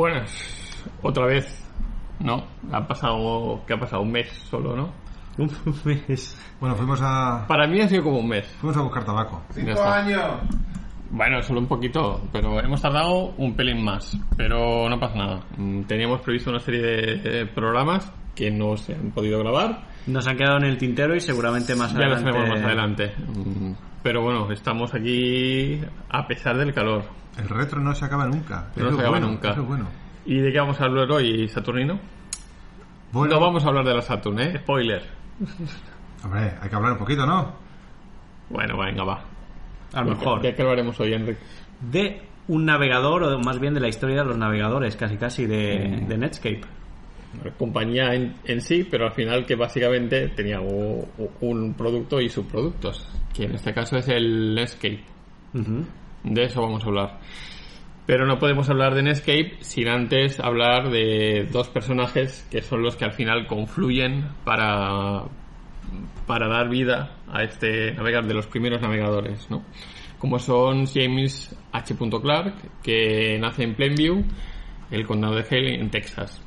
[0.00, 1.62] Buenas, otra vez.
[2.20, 4.00] No, ha pasado, ¿qué ha pasado?
[4.00, 4.90] Un mes solo, ¿no?
[5.38, 5.50] Un
[5.84, 6.38] mes.
[6.58, 8.46] Bueno, fuimos a, Para mí ha sido como un mes.
[8.62, 9.42] fuimos a buscar tabaco.
[9.54, 10.40] Ya está.
[11.10, 14.16] Bueno, solo un poquito, pero hemos tardado un pelín más.
[14.38, 15.40] Pero no pasa nada.
[15.58, 16.80] Mm, Teníamos previsto una serie
[17.18, 19.82] de programas que no se han podido grabar.
[20.06, 22.38] Nos han quedado en el tintero y seguramente más Ya los adelante.
[22.38, 23.12] haremos más adelante.
[24.02, 27.04] Pero bueno, estamos aquí a pesar del calor.
[27.38, 28.68] El retro no se acaba nunca.
[28.76, 29.50] No se acaba bueno, nunca.
[29.50, 29.86] eso es bueno.
[30.24, 31.98] ¿Y de qué vamos a hablar hoy, Saturnino?
[33.12, 34.58] Bueno, No vamos a hablar de la Saturn, ¿eh?
[34.58, 35.02] Spoiler.
[36.24, 37.52] hombre, hay que hablar un poquito, ¿no?
[38.48, 39.20] Bueno, venga, va.
[39.92, 40.40] A lo mejor.
[40.42, 41.40] ¿De qué hablaremos hoy, Enrique?
[41.80, 46.00] De un navegador, o más bien de la historia de los navegadores, casi casi, de,
[46.02, 46.08] Mm.
[46.08, 46.60] de Netscape.
[47.56, 52.28] Compañía en, en sí, pero al final que básicamente tenía u- u- un producto y
[52.28, 55.00] subproductos, que en este caso es el Netscape.
[56.24, 57.18] De eso vamos a hablar.
[58.06, 62.96] Pero no podemos hablar de Netscape sin antes hablar de dos personajes que son los
[62.96, 65.22] que al final confluyen para,
[66.26, 69.62] para dar vida a este navegador de los primeros navegadores, ¿no?
[70.18, 71.94] Como son James H.
[72.20, 74.24] Clark, que nace en Plainview,
[74.90, 76.42] el condado de Hale, en Texas.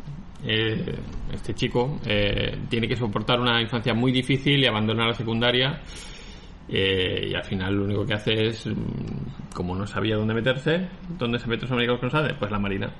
[0.45, 0.95] Eh,
[1.31, 5.81] este chico eh, tiene que soportar una infancia muy difícil y abandonar la secundaria
[6.67, 10.89] eh, y al final lo único que hace es, mm, como no sabía dónde meterse,
[11.17, 12.37] ¿dónde se mete los americanos con?
[12.37, 12.93] Pues la Marina.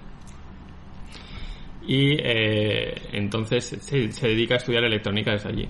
[1.86, 2.16] Y
[3.12, 5.68] entonces se, dedica a estudiar electrónica desde allí.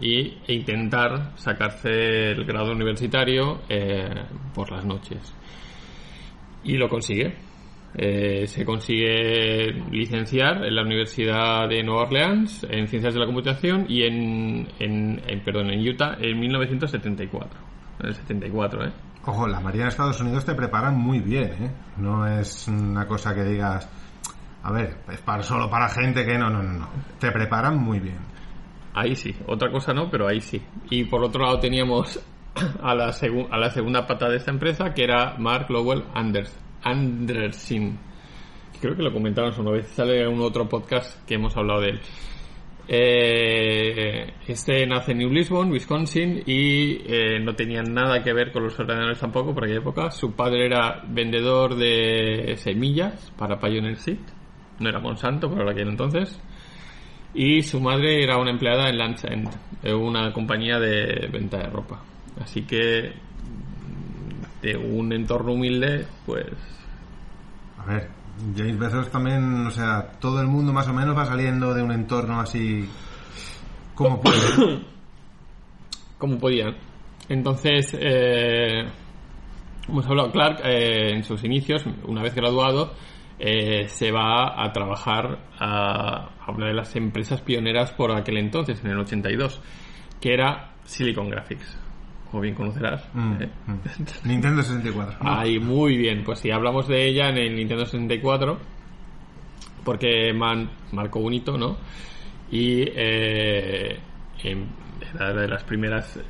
[0.00, 3.60] Y, e intentar sacarse el grado universitario
[4.52, 5.32] por las noches.
[6.64, 7.49] Y lo consigue.
[7.94, 13.86] Eh, se consigue licenciar en la Universidad de Nueva Orleans en Ciencias de la Computación
[13.88, 17.58] y en, en, en- perdón, en Utah en 1974.
[18.00, 18.92] En el 74, ¿eh?
[19.26, 21.70] Ojo, la Marina de Estados Unidos te preparan muy bien, ¿eh?
[21.98, 23.88] No es una cosa que digas,
[24.62, 26.88] a ver, es para, solo para gente que no, no, no, no.
[27.18, 28.18] Te preparan muy bien.
[28.94, 30.62] Ahí sí, otra cosa no, pero ahí sí.
[30.90, 32.18] Y por otro lado teníamos
[32.82, 33.12] a la,
[33.50, 37.98] a la segunda pata de esta empresa, que era Mark Lowell Anders Anderson.
[38.80, 42.00] Creo que lo comentamos una vez, sale un otro podcast que hemos hablado de él.
[42.92, 48.64] Eh, este nace en New Lisbon, Wisconsin, y eh, no tenía nada que ver con
[48.64, 50.10] los ordenadores tampoco por aquella época.
[50.10, 54.18] Su padre era vendedor de semillas para Pioneer Seed.
[54.80, 56.40] No era Monsanto, pero aquel entonces.
[57.32, 59.48] Y su madre era una empleada en Land's End,
[59.84, 62.02] eh, una compañía de venta de ropa.
[62.40, 63.12] Así que
[64.62, 66.46] de un entorno humilde, pues
[67.78, 68.08] A ver,
[68.56, 71.92] James Bezos también, o sea, todo el mundo más o menos va saliendo de un
[71.92, 72.88] entorno así
[73.94, 74.36] como puede.
[76.18, 76.76] como podían.
[77.28, 78.84] Entonces, eh,
[79.88, 82.94] hemos hablado, Clark, eh, en sus inicios, una vez graduado,
[83.38, 88.82] eh, se va a trabajar a, a una de las empresas pioneras por aquel entonces,
[88.84, 89.60] en el 82,
[90.20, 91.78] que era Silicon Graphics.
[92.30, 93.02] Como bien conocerás.
[93.12, 93.50] Mm, ¿eh?
[93.66, 94.28] mm.
[94.28, 95.18] Nintendo 64.
[95.22, 95.30] ¿no?
[95.38, 96.22] Ahí, muy bien.
[96.24, 98.58] Pues si hablamos de ella en el Nintendo 64,
[99.84, 101.76] porque man- marcó un hito, ¿no?
[102.50, 103.98] Y eh,
[104.44, 104.66] em-
[105.14, 106.20] era de las primeras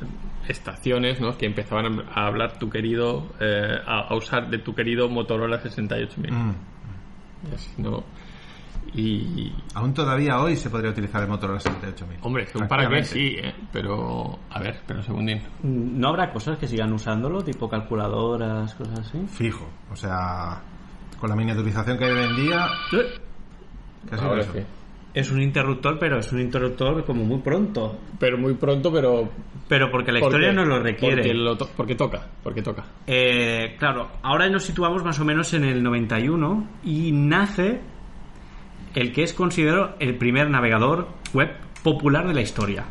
[0.49, 1.37] estaciones, ¿no?
[1.37, 6.33] Que empezaban a hablar tu querido, eh, a, a usar de tu querido Motorola 68000.
[6.33, 6.55] Mm.
[7.51, 8.05] Y así, ¿no?
[8.95, 12.19] Y, Aún todavía hoy se podría utilizar el Motorola 68000.
[12.23, 13.55] hombre, según para qué sí, ¿eh?
[13.73, 15.41] Pero, a ver, pero un segundín.
[15.63, 19.19] ¿No habrá cosas que sigan usándolo, tipo calculadoras, cosas así?
[19.29, 20.61] Fijo, o sea,
[21.21, 22.67] Con la miniaturización que hay hoy en día,
[24.11, 24.53] casi Ahora eso.
[24.55, 24.61] sí.
[25.13, 27.99] Es un interruptor, pero es un interruptor como muy pronto.
[28.19, 29.29] Pero muy pronto, pero...
[29.69, 31.17] Pero porque la porque- historia no lo requiere.
[31.17, 32.85] Porque, lo to- porque toca, porque toca.
[33.07, 37.81] Eh, claro, ahora nos situamos más o menos en el 91 y nace
[38.95, 41.51] el que es considerado el primer navegador web
[41.83, 42.85] popular de la historia.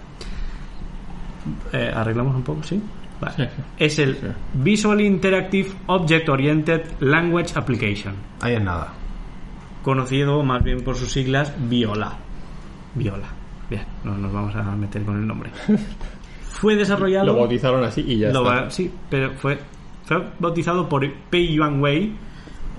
[1.73, 2.81] Eh, Arreglamos un poco, ¿sí?
[3.21, 3.35] Vale.
[3.35, 3.61] Sí, sí.
[3.77, 4.27] Es el Sí.
[4.53, 8.93] Visual Interactive Object Oriented Language Application, Ahí es nada.
[9.83, 12.13] conocido más bien por sus siglas Viola.
[12.95, 13.27] Viola.
[13.69, 15.51] Bien, no nos vamos a meter con el nombre.
[16.51, 17.27] Fue desarrollado.
[17.27, 18.63] Lo bautizaron así y ya Lo está.
[18.63, 19.59] va- sí, pero fue,
[20.05, 22.13] fue bautizado por Pei Yuan Wei,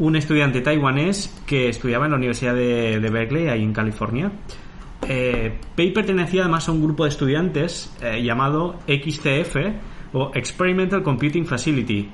[0.01, 4.33] un estudiante taiwanés que estudiaba en la Universidad de, Berkeley, ahí en California.
[5.09, 9.57] Eh, Pei pertenecía además a un grupo de estudiantes eh, llamado XCF
[10.13, 12.09] o Experimental Computing Facility.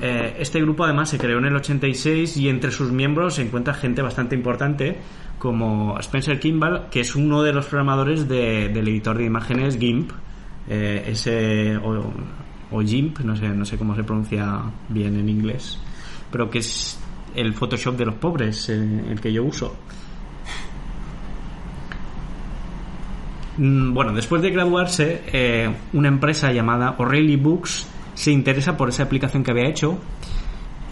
[0.00, 3.74] Eh, este grupo además se creó en el 86 y entre sus miembros se encuentra
[3.74, 4.96] gente bastante importante
[5.38, 10.10] como Spencer Kimball, que es uno de los programadores de- del editor de imágenes GIMP,
[10.68, 12.12] eh, ese o,
[12.70, 15.78] o GIMP, no sé, no sé cómo se pronuncia bien en inglés,
[16.30, 16.99] pero que es
[17.34, 19.76] el Photoshop de los pobres, eh, el que yo uso.
[23.58, 29.02] Mm, Bueno, después de graduarse, eh, una empresa llamada O'Reilly Books se interesa por esa
[29.02, 29.98] aplicación que había hecho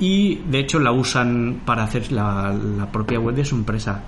[0.00, 4.04] y de hecho la usan para hacer la, propia web de su empresa.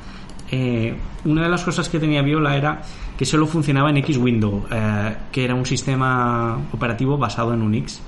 [0.51, 0.95] Eh,
[1.25, 2.83] una de las cosas que tenía Viola era
[3.17, 8.01] que solo funcionaba en X-Window, eh, que era un sistema operativo basado en Unix.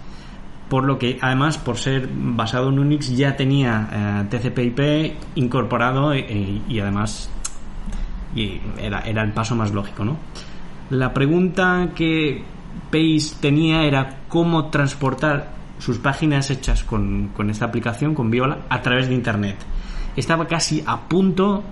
[0.72, 6.62] Por lo que, además, por ser basado en Unix, ya tenía eh, TCP/IP incorporado eh,
[6.66, 7.28] y además
[8.34, 10.16] era, era el paso más lógico, ¿no?
[10.88, 12.42] La pregunta que
[12.90, 18.80] Pace tenía era cómo transportar sus páginas hechas con, con esta aplicación, con Viola, a
[18.80, 19.56] través de Internet.
[20.16, 21.62] Estaba casi a punto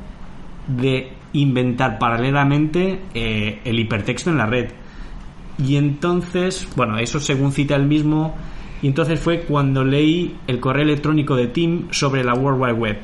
[0.69, 4.73] de inventar paralelamente eh, el hipertexto en la red.
[5.57, 8.35] Y entonces, bueno, eso según cita él mismo,
[8.83, 12.99] y entonces fue cuando leí el correo electrónico de Tim sobre la World Wide Web.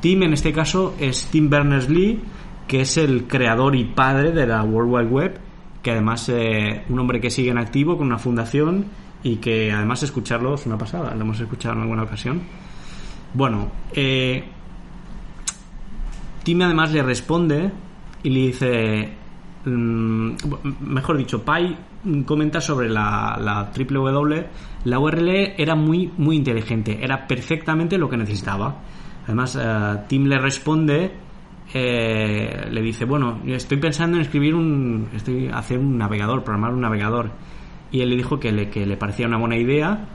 [0.00, 2.20] Tim en este caso es Tim Berners-Lee,
[2.66, 5.40] que es el creador y padre de la World Wide Web,
[5.82, 8.86] que además eh, un hombre que sigue en activo con una fundación
[9.22, 12.42] y que además escucharlo es una pasada, lo hemos escuchado en alguna ocasión.
[13.34, 14.44] Bueno, eh,
[16.42, 17.70] Tim además le responde
[18.22, 19.12] y le dice,
[19.64, 20.30] mm,
[20.80, 21.76] mejor dicho, Pai
[22.26, 24.46] comenta sobre la, la www,
[24.84, 28.82] la URL era muy, muy inteligente, era perfectamente lo que necesitaba.
[29.24, 31.12] Además, eh, Tim le responde,
[31.72, 36.82] eh, le dice, bueno, estoy pensando en escribir un, estoy hacer un navegador, programar un
[36.82, 37.30] navegador.
[37.90, 40.08] Y él le dijo que le, que le parecía una buena idea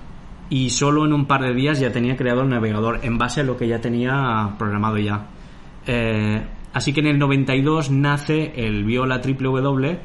[0.50, 3.44] y solo en un par de días ya tenía creado el navegador en base a
[3.44, 5.28] lo que ya tenía programado ya.
[5.86, 6.42] Eh,
[6.74, 9.98] así que en el 92 nace el Viola www,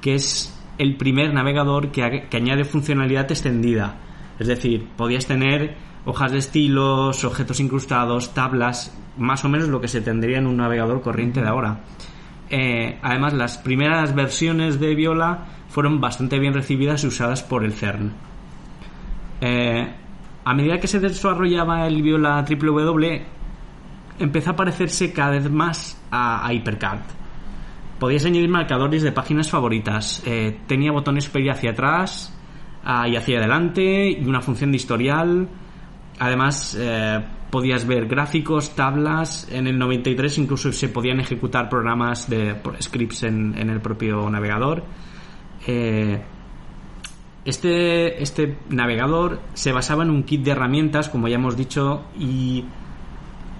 [0.00, 3.94] que es el primer navegador que, añade funcionalidad extendida.
[4.40, 9.86] Es decir, podías tener hojas de estilos, objetos incrustados, tablas, más o menos lo que
[9.86, 11.82] se tendría en un navegador corriente de ahora.
[12.50, 17.72] Eh, además, las primeras versiones de Viola fueron bastante bien recibidas y usadas por el
[17.72, 18.12] CERN.
[19.40, 19.88] Eh,
[20.44, 23.22] a medida que se desarrollaba el Viola www,
[24.18, 27.21] empezó a parecerse cada vez más a, a HyperCard.
[28.02, 30.24] Podías añadir marcadores de páginas favoritas.
[30.26, 32.36] eh, tenía botones para ir hacia atrás
[32.82, 35.48] ah, y hacia adelante y una función de historial.
[36.18, 39.48] Además, eh, podías ver gráficos, tablas.
[39.52, 44.82] En el 93 incluso se podían ejecutar programas de scripts en, en el propio navegador.
[45.68, 46.20] Eh,
[47.44, 52.64] este, este navegador se basaba en un kit de herramientas, como ya hemos dicho, y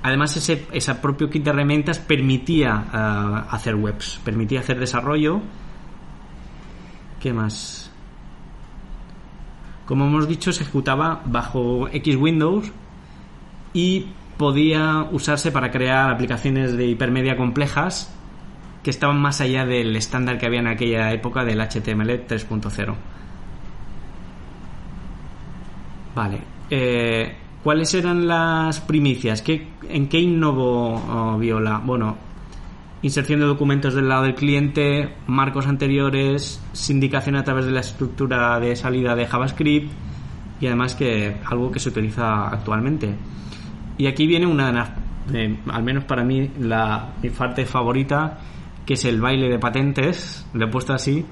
[0.03, 5.41] además ese, propio kit de herramientas permitía ah, hacer webs, permitía hacer desarrollo.
[7.21, 7.91] ¿Qué más?
[9.87, 12.73] Como hemos dicho, se ejecutaba bajo X Windows
[13.73, 14.07] y
[14.37, 18.13] podía usarse para crear aplicaciones de hipermedia complejas
[18.83, 22.95] que estaban más allá del estándar que había en aquella época del HTML 3.0.
[26.15, 26.41] Vale.
[26.71, 29.41] Eh, ¿Cuáles eran las primicias?
[29.41, 31.81] ¿Qué, ¿En qué innovó oh, Viola?
[31.85, 32.17] Bueno,
[33.03, 38.59] inserción de documentos del lado del cliente, marcos anteriores, sindicación a través de la estructura
[38.59, 39.93] de salida de JavaScript
[40.61, 43.15] y además que algo que se utiliza actualmente.
[43.97, 44.91] Y aquí viene una de las,
[45.73, 48.39] al menos para mí, la, mi parte favorita,
[48.85, 51.25] que es el baile de patentes, lo he puesto así,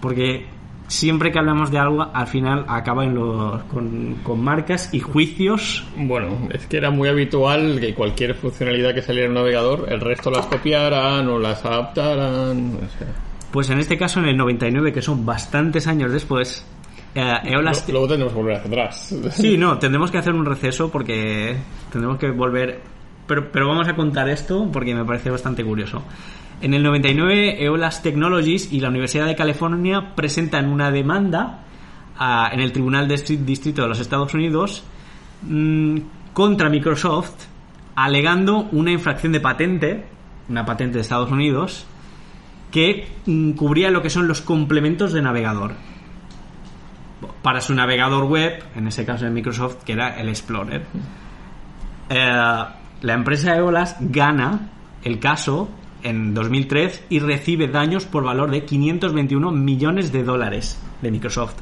[0.00, 0.46] porque
[0.88, 5.86] siempre que hablamos de algo, al final acaba en los, con, con marcas y juicios.
[5.96, 10.00] Bueno, es que era muy habitual que cualquier funcionalidad que saliera en un navegador, el
[10.00, 12.76] resto las copiaran o las adaptaran.
[12.76, 13.08] o sea.
[13.50, 16.66] Pues en este caso, en el 99, que son bastantes años después,
[17.14, 17.88] eh, Eolas...
[17.88, 19.14] Luego tendremos que volver hacia atrás.
[19.30, 21.56] Sí, no, tendremos que hacer un receso porque
[21.90, 22.80] tendremos que volver.
[23.26, 26.02] Pero, pero vamos a contar esto porque me parece bastante curioso.
[26.64, 31.58] En el 99, Eolas Technologies y la Universidad de California presentan una demanda
[32.18, 34.82] a- en el Tribunal de Distri- Distrito de los Estados Unidos
[35.42, 35.98] mm,
[36.32, 37.34] contra Microsoft,
[37.96, 40.06] alegando una infracción de patente,
[40.48, 41.84] una patente de Estados Unidos,
[42.70, 45.72] que mm, cubría lo que son los complementos de navegador
[47.42, 50.82] para su navegador web, en ese caso de Microsoft, que era el Explorer.
[52.08, 52.64] Eh,
[53.02, 54.70] la empresa Eolas gana
[55.02, 55.68] el caso
[56.04, 61.56] en 2003 y recibe daños por valor de 521 millones de dólares de Microsoft.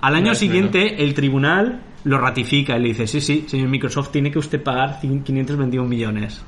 [0.00, 4.30] Al año siguiente, el tribunal lo ratifica y le dice, sí, sí, señor Microsoft, tiene
[4.30, 6.42] que usted pagar 521 millones.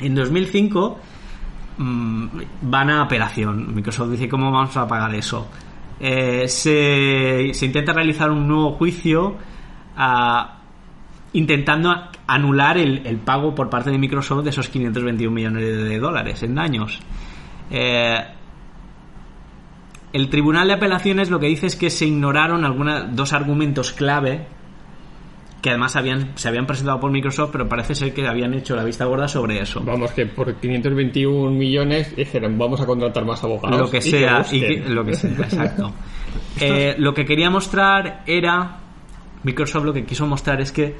[0.00, 0.98] En 2005
[1.78, 2.26] mm,
[2.62, 3.72] van a apelación.
[3.72, 5.48] Microsoft dice, ¿cómo vamos a pagar eso?
[6.00, 9.36] Eh, se, se intenta realizar un nuevo juicio
[9.96, 10.53] ah,
[11.34, 11.94] intentando
[12.26, 16.54] anular el, el pago por parte de Microsoft de esos 521 millones de dólares en
[16.54, 17.00] daños.
[17.70, 18.16] Eh,
[20.12, 24.46] el Tribunal de Apelaciones lo que dice es que se ignoraron algunos dos argumentos clave
[25.60, 28.84] que además habían, se habían presentado por Microsoft, pero parece ser que habían hecho la
[28.84, 29.80] vista gorda sobre eso.
[29.82, 33.80] Vamos, que por 521 millones dijeron, vamos a contratar más abogados.
[33.80, 35.90] lo que y sea, y que- lo que sea, exacto.
[36.60, 38.76] Eh, lo que quería mostrar era,
[39.42, 40.96] Microsoft lo que quiso mostrar es que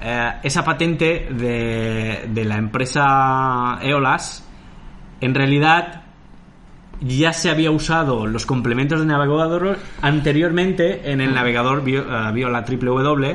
[0.00, 4.46] eh, esa patente de, de la empresa Eolas,
[5.20, 6.02] en realidad
[7.00, 13.26] ya se había usado los complementos de navegador anteriormente en el navegador eh, Viola WW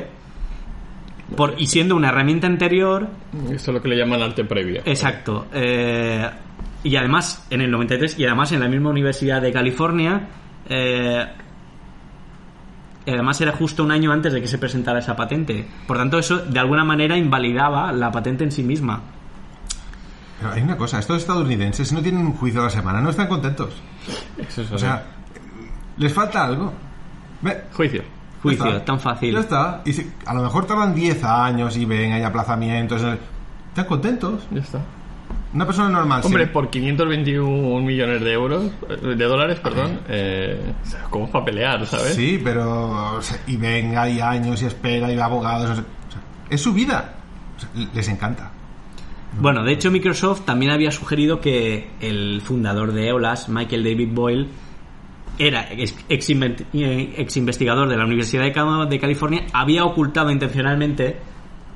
[1.36, 3.08] por, y siendo una herramienta anterior
[3.50, 4.82] Esto es lo que le llaman arte previo.
[4.84, 5.46] Exacto.
[5.52, 6.28] Eh,
[6.84, 10.28] y además, en el 93, y además en la misma Universidad de California,
[10.68, 11.24] eh,
[13.10, 15.66] además era justo un año antes de que se presentara esa patente.
[15.86, 19.00] Por tanto, eso de alguna manera invalidaba la patente en sí misma.
[20.40, 23.28] Pero hay una cosa, estos estadounidenses no tienen un juicio a la semana, no están
[23.28, 23.70] contentos.
[24.38, 25.04] Eso es O sea,
[25.96, 26.72] les falta algo.
[27.42, 28.02] Ve, juicio.
[28.02, 28.08] ya
[28.42, 28.84] Juicio, está.
[28.84, 29.34] tan fácil.
[29.34, 29.82] Ya está.
[29.84, 33.00] Y si- a lo mejor tardan 10 años y ven, hay aplazamientos.
[33.68, 34.46] Están contentos.
[34.50, 34.80] Ya está.
[35.54, 36.22] Una persona normal.
[36.24, 36.50] Hombre, sí.
[36.50, 40.72] por 521 millones de euros, eh, de dólares, perdón, eh,
[41.10, 42.14] ¿cómo es para pelear, sabes?
[42.14, 43.16] Sí, pero.
[43.16, 45.70] o sea, y ven, hay años y espera y abogados.
[45.70, 45.84] o sea,
[46.48, 47.14] es su vida.
[47.56, 48.50] O sea, les encanta.
[49.38, 54.48] Bueno, de hecho Microsoft también había sugerido que el fundador de Eolas, Michael David Boyle,
[55.38, 61.16] era ex, ex investigador de la Universidad de California, había ocultado intencionalmente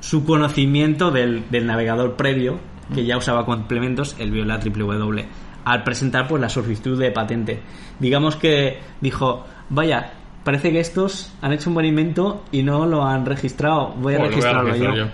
[0.00, 2.61] su conocimiento del, del navegador previo,
[2.95, 5.21] que ya usaba complementos, el Viola WW,
[5.64, 7.61] al presentar pues la solicitud de patente.
[7.99, 10.12] Digamos que dijo, vaya,
[10.45, 14.19] parece que estos han hecho un buen invento y no lo han registrado, voy a
[14.19, 15.05] Bueno, lo voy a registrarlo registrar yo.
[15.05, 15.11] yo.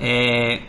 [0.00, 0.66] Eh,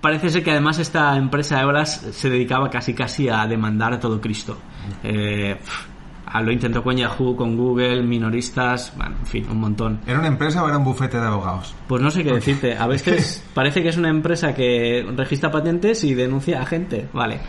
[0.00, 4.20] parece ser que además esta empresa Eolas se dedicaba casi casi a demandar a todo
[4.20, 4.58] Cristo.
[5.02, 5.93] Eh, pf, a
[6.40, 10.00] lo intentó con Yahoo, con Google, minoristas, bueno, en fin, un montón.
[10.06, 11.74] ¿Era una empresa o era un bufete de abogados?
[11.86, 12.76] Pues no sé qué decirte.
[12.76, 17.08] A veces parece que es una empresa que registra patentes y denuncia a gente.
[17.12, 17.40] Vale.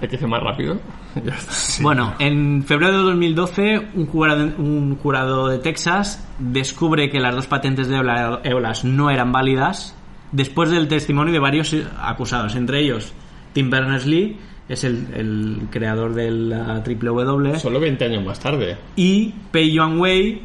[0.00, 0.78] Hay que ser más rápido.
[1.22, 1.82] Ya está.
[1.82, 7.46] Bueno, en febrero de 2012, un jurado, un jurado de Texas descubre que las dos
[7.46, 9.94] patentes de Eolas no eran válidas
[10.32, 13.12] después del testimonio de varios acusados, entre ellos
[13.52, 14.38] Tim Berners-Lee,
[14.68, 18.76] es el, el creador de la WW, Solo 20 años más tarde.
[18.96, 20.42] y Pei Yuan Wei,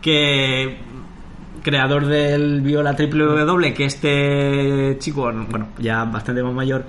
[0.00, 0.78] que
[1.62, 6.84] creador del viola WW, que este chico, bueno, ya bastante más mayor,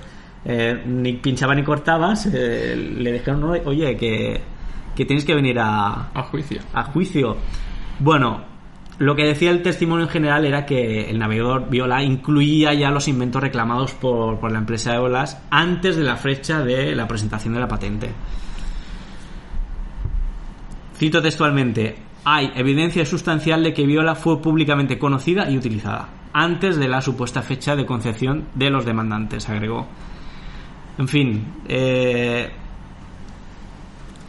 [0.45, 4.39] eh, ni pinchaba ni cortaba, se- le dijeron, "No, oye, que,
[4.95, 6.61] que tienes que venir a, A juicio.
[6.73, 7.35] a juicio.
[7.99, 8.41] Bueno,
[8.99, 13.07] lo que decía el testimonio en general era que el navegador Viola incluía ya los
[13.07, 17.59] inventos reclamados por, por la empresa Eolas antes de la fecha de la presentación de
[17.59, 18.11] la patente.
[20.97, 26.87] Cito textualmente, hay evidencia sustancial de que Viola fue públicamente conocida y utilizada antes de
[26.87, 29.87] la supuesta fecha de concepción de los demandantes, agregó.
[30.97, 32.51] En fin, eh,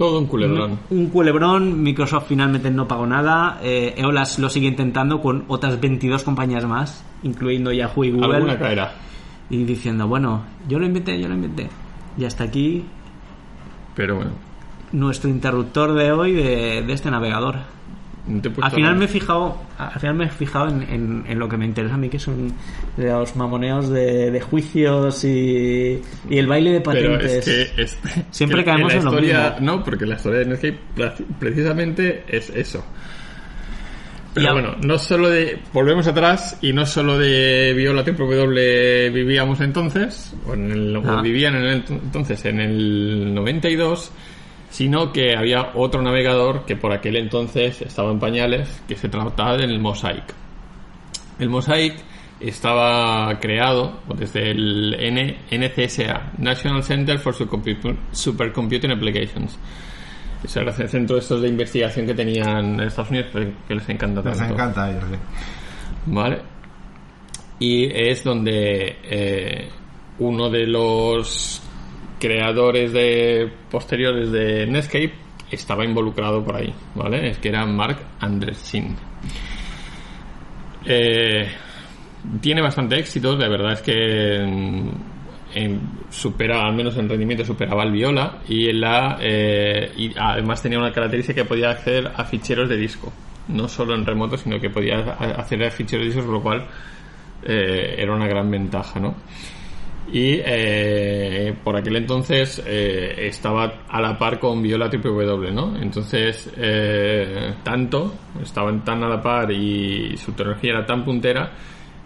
[0.00, 0.78] Todo un culebrón.
[0.88, 6.25] un culebrón, Microsoft finalmente no pagó nada, eh, Eolas lo sigue intentando con otras 22
[6.25, 8.95] compañías más, incluyendo Yahoo y Google, Alguna caerá.
[9.50, 11.69] y diciendo, bueno, yo lo inventé, yo lo inventé.
[12.16, 12.83] Y hasta aquí
[13.95, 14.30] Pero bueno,
[14.92, 17.57] Nuestro interruptor de hoy de, de este navegador.
[18.27, 18.95] No te Al final nada.
[18.95, 21.95] me he fijado, al final me he fijado en, en- en lo que me interesa
[21.95, 22.53] a mí, que son
[22.97, 27.47] los mamoneos de, de juicios y, y el baile de Pero patentes.
[27.49, 27.99] es que es-
[28.31, 29.67] Siempre que caemos la en lo historia, mismo.
[29.77, 32.85] No, porque la historia de Netscape pre- precisamente es eso.
[34.33, 34.53] Pero Ya.
[34.53, 35.59] bueno, no solo de.
[35.73, 41.21] Volvemos atrás y no solo de Viola W vivíamos entonces, o, en el, o Ah.
[41.21, 44.12] vivían en el, entonces en el 92,
[44.71, 49.57] sino que había otro navegador que por aquel entonces estaba en pañales, que se trataba
[49.57, 50.33] del Mosaic.
[51.39, 51.95] El Mosaic
[52.41, 54.97] estaba creado desde el
[55.50, 59.59] NCSA, National Center for Supercompu- Supercomputing Applications.
[60.43, 63.29] Ese era el centro de estos de investigación que tenían en Estados Unidos,
[63.69, 64.55] que les encanta Les tanto.
[64.55, 65.17] encanta a ellos, sí.
[66.07, 66.39] ¿Vale?
[67.59, 69.69] Y es donde eh,
[70.21, 71.61] uno de los
[72.21, 75.12] creadores de posteriores de Netscape
[75.50, 77.31] estaba involucrado por ahí, ¿vale?
[77.31, 78.95] Es que era Mark Andersin.
[80.85, 81.49] Eh,
[82.41, 84.91] tiene bastante éxito, la verdad es que en-
[85.55, 90.93] en- supera, al menos en rendimiento, superaba al Viola y, eh, y además tenía una
[90.93, 93.12] característica que podía acceder a ficheros de disco,
[93.49, 96.67] no solo en remoto, sino que podía acceder a ficheros de disco, con lo cual
[97.43, 99.15] eh, era una gran ventaja, ¿no?
[100.12, 105.76] Y eh, por aquel entonces eh, estaba a la par con Viola W, ¿no?
[105.81, 111.52] Entonces, eh, tanto, estaban tan a la par y su tecnología era tan puntera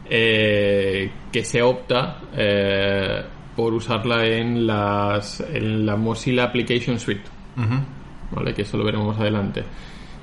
[0.09, 3.25] eh, que se opta eh,
[3.57, 7.25] por usarla en, las, en la Mozilla Application Suite,
[7.57, 7.81] Ujú.
[8.33, 8.53] ¿vale?
[8.53, 9.65] Que eso lo veremos más adelante.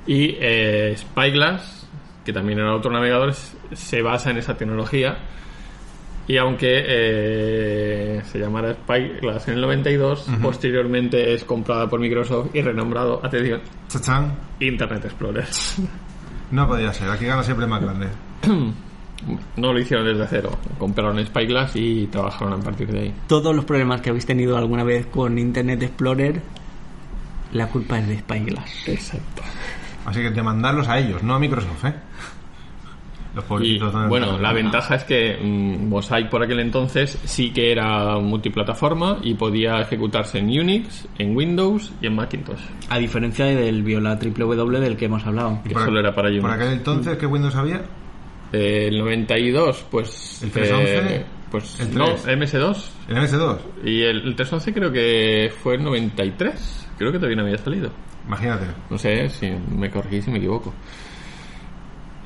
[0.06, 1.90] Y eh, Spyglass,
[2.24, 5.18] que también era otro navegador, se basa en esa tecnología.
[6.28, 12.62] Y aunque eh, se llamara Spyglass en el 92, posteriormente es comprada por Microsoft y
[12.62, 14.34] renombrado, atención, Chachán.
[14.60, 15.46] Internet Explorer.
[16.52, 18.08] No podía ser, aquí gana siempre el más grande.
[19.56, 23.14] No lo hicieron desde cero, compraron Spyglass y trabajaron a partir de ahí.
[23.28, 26.42] Todos los problemas que habéis tenido alguna vez con Internet Explorer,
[27.54, 28.88] la culpa es de Spyglass.
[28.88, 29.44] Exacto.
[30.06, 31.94] Así que demandarlos a ellos, no a Microsoft, ¿eh?
[33.34, 33.94] Los Y pobrecitos.
[33.94, 39.20] ¿dónde bueno, la ventaja es que mm, Mosaic por aquel entonces sí que era multiplataforma
[39.22, 42.60] y podía ejecutarse en Unix, en Windows y en Macintosh.
[42.90, 45.62] A diferencia del Viola WW del que hemos hablado.
[45.64, 46.42] Que Por solo era para Unix.
[46.42, 47.82] Por aquel entonces, ¿qué Windows había?
[48.52, 50.42] Eh, el 92, pues.
[50.44, 51.16] ¿El 311?
[51.16, 52.28] eh, pues ¿El no, 3?
[52.38, 52.86] MS2.
[53.10, 53.58] El MS2.
[53.86, 56.90] Y el, el 311 creo que fue el 93.
[56.98, 57.92] Creo que todavía no había salido.
[58.28, 58.66] Imagínate.
[58.90, 60.74] No sé si me corregí si me equivoco.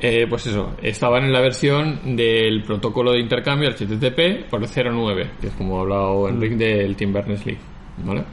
[0.01, 5.31] Eh, pues eso, estaban en la versión del protocolo de intercambio HTTP por el 09,
[5.39, 7.57] que es como ha hablado Enrique del Tim Berners-Lee,
[8.03, 8.23] ¿vale?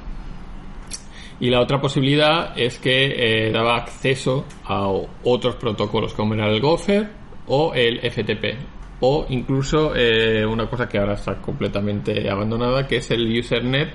[1.38, 4.87] Y la otra posibilidad es que eh, daba acceso a
[5.25, 7.09] otros protocolos como era el Gopher
[7.46, 8.57] o el FTP
[9.01, 13.90] o incluso eh, una cosa que ahora está completamente abandonada que es el Usernet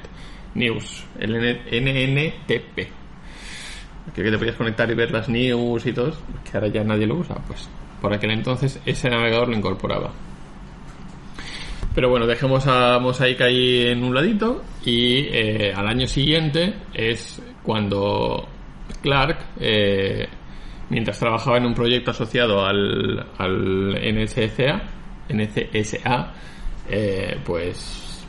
[0.55, 2.79] News, el N- NNTP
[4.13, 6.11] que te podías conectar y ver las news y todo,
[6.49, 7.69] que ahora ya nadie lo usa, pues
[8.01, 10.11] por aquel entonces ese navegador lo incorporaba.
[11.95, 17.41] Pero bueno, dejemos a Mosaic ahí en un ladito y eh, al año siguiente es
[17.63, 18.47] cuando
[19.01, 20.27] Clark, eh,
[20.89, 23.95] mientras trabajaba en un proyecto asociado al, al
[25.29, 26.33] NCSA,
[26.89, 28.23] eh, pues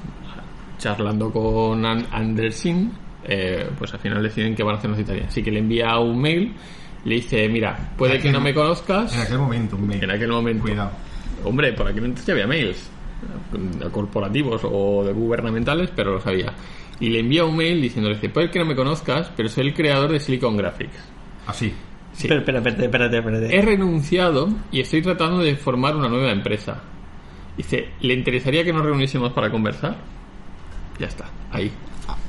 [0.78, 2.90] charlando con An- Andersin,
[3.24, 5.26] eh, pues al final deciden que van a hacer una citaría.
[5.26, 6.54] Así que le envía un mail,
[7.04, 9.14] le dice, mira, puede que no me conozcas.
[9.14, 10.04] En aquel momento, un mail.
[10.04, 10.62] En aquel momento.
[10.62, 10.90] Cuidado.
[11.44, 12.90] Hombre, por aquel entonces ya había mails
[13.54, 16.52] eh, corporativos o de gubernamentales, pero los había.
[17.00, 19.74] Y le envía un mail diciéndole, dice, puede que no me conozcas, pero soy el
[19.74, 20.98] creador de Silicon Graphics.
[21.46, 21.72] Así.
[22.12, 22.26] Sí.
[22.26, 23.56] Espera, espera, espérate, espérate, espérate.
[23.56, 26.82] He renunciado y estoy tratando de formar una nueva empresa.
[27.56, 29.96] Dice, ¿le interesaría que nos reuniésemos para conversar?
[30.98, 31.70] Ya está, ahí.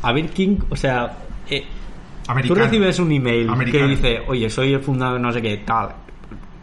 [0.02, 1.18] A ver, King, o sea,
[1.50, 1.66] eh,
[2.48, 3.86] tú recibes un email Americano.
[3.86, 5.90] que dice, oye, soy el fundador, no sé qué, tal,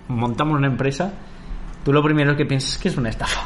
[0.08, 1.12] montamos una empresa,
[1.84, 3.40] tú lo primero que piensas es que es una estafa.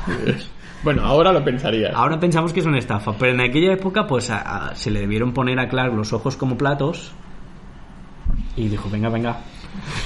[0.82, 1.90] Bueno, ahora lo pensaría.
[1.94, 5.00] Ahora pensamos que es una estafa, pero en aquella época pues a- a- se le
[5.00, 7.12] debieron poner a Clark los ojos como platos
[8.56, 9.38] y dijo, venga, venga.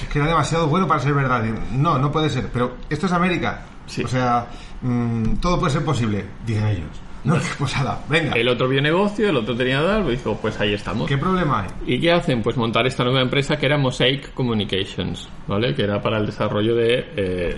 [0.02, 1.42] Es que era demasiado bueno para ser verdad.
[1.72, 2.48] No, no puede ser.
[2.52, 3.62] Pero esto es América.
[3.86, 4.02] Sí.
[4.04, 4.46] O sea,
[4.82, 6.88] mm, todo puede ser posible, dicen ellos.
[7.24, 8.34] No, pues ala, venga.
[8.34, 11.08] El otro vio negocio, el otro tenía algo y dijo, pues ahí estamos.
[11.08, 11.94] ¿Qué problema hay?
[11.94, 12.42] ¿Y qué hacen?
[12.42, 15.74] Pues montar esta nueva empresa que era Mosaic Communications, ¿vale?
[15.74, 17.56] Que era para el desarrollo de eh,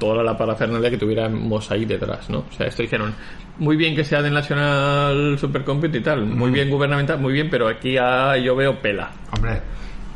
[0.00, 2.40] toda la parafernalia que tuviera Mosaic detrás, ¿no?
[2.40, 3.14] O sea, esto dijeron,
[3.58, 7.68] muy bien que sea del National Supercomputer y tal, muy bien gubernamental, muy bien, pero
[7.68, 9.12] aquí ah, yo veo pela.
[9.30, 9.60] Hombre,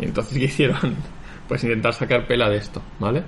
[0.00, 0.96] Y entonces, ¿qué hicieron?
[1.46, 3.22] Pues intentar sacar pela de esto, ¿vale?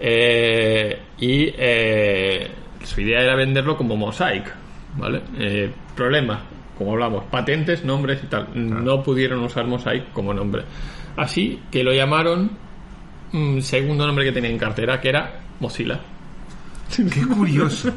[0.00, 2.50] Eh, y eh,
[2.82, 4.52] su idea era venderlo como Mosaic,
[4.98, 5.22] ¿vale?
[5.38, 6.42] Eh, problema,
[6.76, 8.48] como hablamos, patentes, nombres y tal.
[8.54, 10.64] No pudieron usar Mosaic como nombre.
[11.16, 12.50] Así que lo llamaron
[13.32, 15.98] mm, segundo nombre que tenía en cartera, que era Mozilla.
[16.96, 17.90] qué curioso.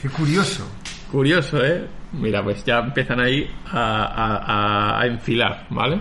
[0.00, 0.66] Qué curioso.
[1.10, 1.86] Curioso, ¿eh?
[2.12, 6.00] Mira, pues ya empiezan ahí a, a- a- enfilar, ¿vale?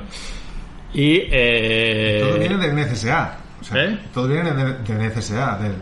[0.93, 1.21] Y...
[1.31, 3.37] eh, Todo viene del NCSA.
[3.59, 3.99] O sea, ¿Eh?
[4.13, 5.57] Todo viene del, del NCSA.
[5.59, 5.73] Del...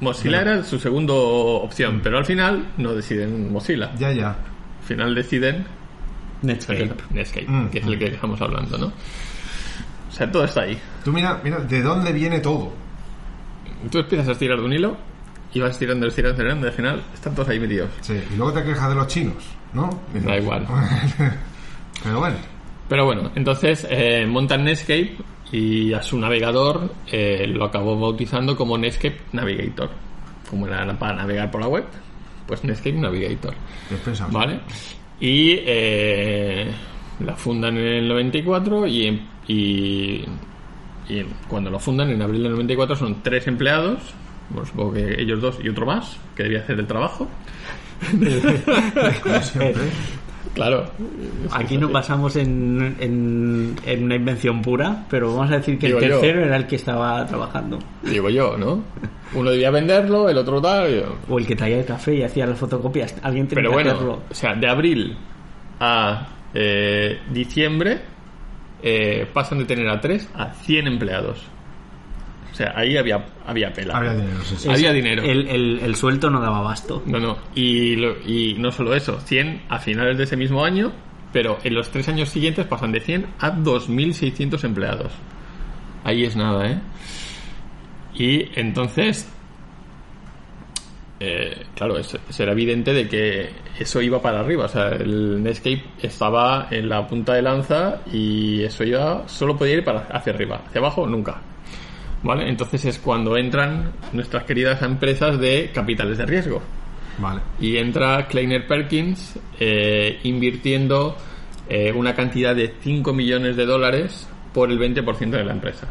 [0.00, 3.94] Mozilla era su segunda opción, pero al final no deciden Mozilla.
[3.98, 4.28] Ya, ya.
[4.30, 5.64] Al final deciden
[6.42, 6.90] Netscape.
[7.10, 8.86] Netscape, Mm, que es el que estamos hablando, ¿no?
[8.86, 10.78] O sea, todo está ahí.
[11.04, 12.72] Tú mira, mira, ¿de dónde viene todo?
[13.90, 14.96] Tú empiezas a estirar de un hilo
[15.52, 17.88] y vas estirando, estirando, estirando, y al final están todos ahí metidos.
[18.00, 19.36] Sí, y luego te quejas de los chinos,
[19.72, 19.88] ¿no?
[20.12, 20.66] Da igual.
[22.02, 22.36] Pero bueno,
[22.88, 25.16] Pero bueno, entonces eh, montan Netscape
[25.52, 29.90] y a su navegador eh, lo acabó bautizando como Netscape Navigator.
[30.50, 31.84] Como era para navegar por la web,
[32.46, 33.54] pues Netscape Navigator.
[34.30, 34.60] ¿Vale?
[35.20, 36.70] Y eh,
[37.20, 40.24] la fundan en el 94 y, y,
[41.08, 44.14] y cuando lo fundan en abril del 94 son tres empleados,
[44.50, 47.28] bueno, supongo que ellos dos y otro más, que debía hacer el trabajo.
[49.22, 49.84] Como siempre.
[50.56, 50.84] Claro.
[51.52, 55.98] Aquí no pasamos en, en, en una invención pura, pero vamos a decir que Digo
[55.98, 56.18] el yo.
[56.18, 57.78] tercero era el que estaba trabajando.
[58.02, 58.82] Digo yo, ¿no?
[59.34, 61.04] Uno debía venderlo, el otro tal.
[61.28, 63.14] O el que traía el café y hacía las fotocopias.
[63.22, 64.22] Alguien tenía Pero que hacerlo.
[64.30, 65.16] o sea, de abril
[65.78, 68.00] a eh, diciembre
[68.82, 71.42] eh, pasan de tener a 3 a 100 empleados.
[72.56, 73.98] O sea, ahí había, había pela.
[73.98, 74.68] Había dinero, sí, sí.
[74.70, 75.22] Había dinero.
[75.22, 77.02] El, el, el suelto no daba abasto.
[77.04, 77.36] No, no.
[77.54, 80.90] Y, lo- y no solo eso, 100 a finales de ese mismo año,
[81.34, 85.12] pero en los tres años siguientes pasan de 100 a 2.600 empleados.
[86.02, 86.78] Ahí es nada, ¿eh?
[88.14, 89.28] Y entonces,
[91.20, 94.64] eh, claro, era evidente de que eso iba para arriba.
[94.64, 99.74] O sea, el Netscape estaba en la punta de lanza y eso iba, solo podía
[99.74, 100.62] ir para hacia arriba.
[100.66, 101.40] Hacia abajo, nunca.
[102.26, 102.48] ¿Vale?
[102.48, 106.60] Entonces es cuando entran nuestras queridas empresas de capitales de riesgo
[107.18, 107.40] Vale.
[107.60, 111.16] y entra Kleiner Perkins eh, invirtiendo
[111.68, 115.86] eh, una cantidad de 5 millones de dólares por el 20% de la empresa.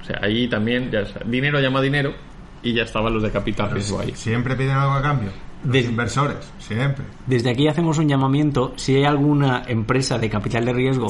[0.00, 2.12] O sea, ahí también, ya, o sea, dinero llama dinero
[2.62, 4.12] y ya estaban los de capital riesgo ahí.
[4.14, 5.30] Siempre piden algo a cambio.
[5.64, 7.04] Los Des- inversores, siempre.
[7.26, 8.72] Desde aquí hacemos un llamamiento.
[8.76, 11.06] Si hay alguna empresa de capital de riesgo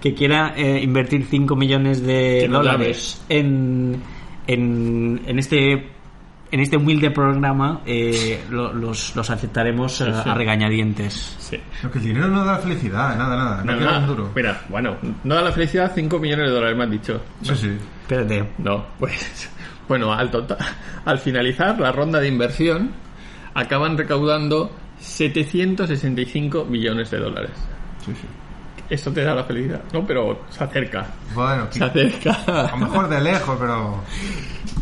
[0.00, 4.00] que quiera eh, invertir 5 millones de dólares en,
[4.46, 5.90] en, en este
[6.52, 10.28] en este humilde programa, eh, lo- los, los aceptaremos eh, sí.
[10.28, 11.34] a regañadientes.
[11.40, 11.58] Sí.
[11.82, 13.64] Lo que el dinero no da felicidad, nada, nada.
[13.64, 14.30] No, No, duro.
[14.36, 17.20] Mira, bueno, no da la felicidad 5 millones de dólares, me has dicho.
[17.42, 17.76] Sí, sí.
[18.02, 18.50] Espérate.
[18.58, 19.50] No, pues
[19.88, 20.58] bueno, al, total,
[21.04, 22.90] al finalizar la ronda de inversión
[23.54, 27.50] acaban recaudando 765 millones de dólares.
[28.04, 28.26] sí, sí.
[28.90, 30.06] Esto te da la felicidad, ¿no?
[30.06, 31.06] Pero se acerca.
[31.34, 32.32] Bueno, Se acerca.
[32.46, 34.02] a lo mejor de lejos, pero...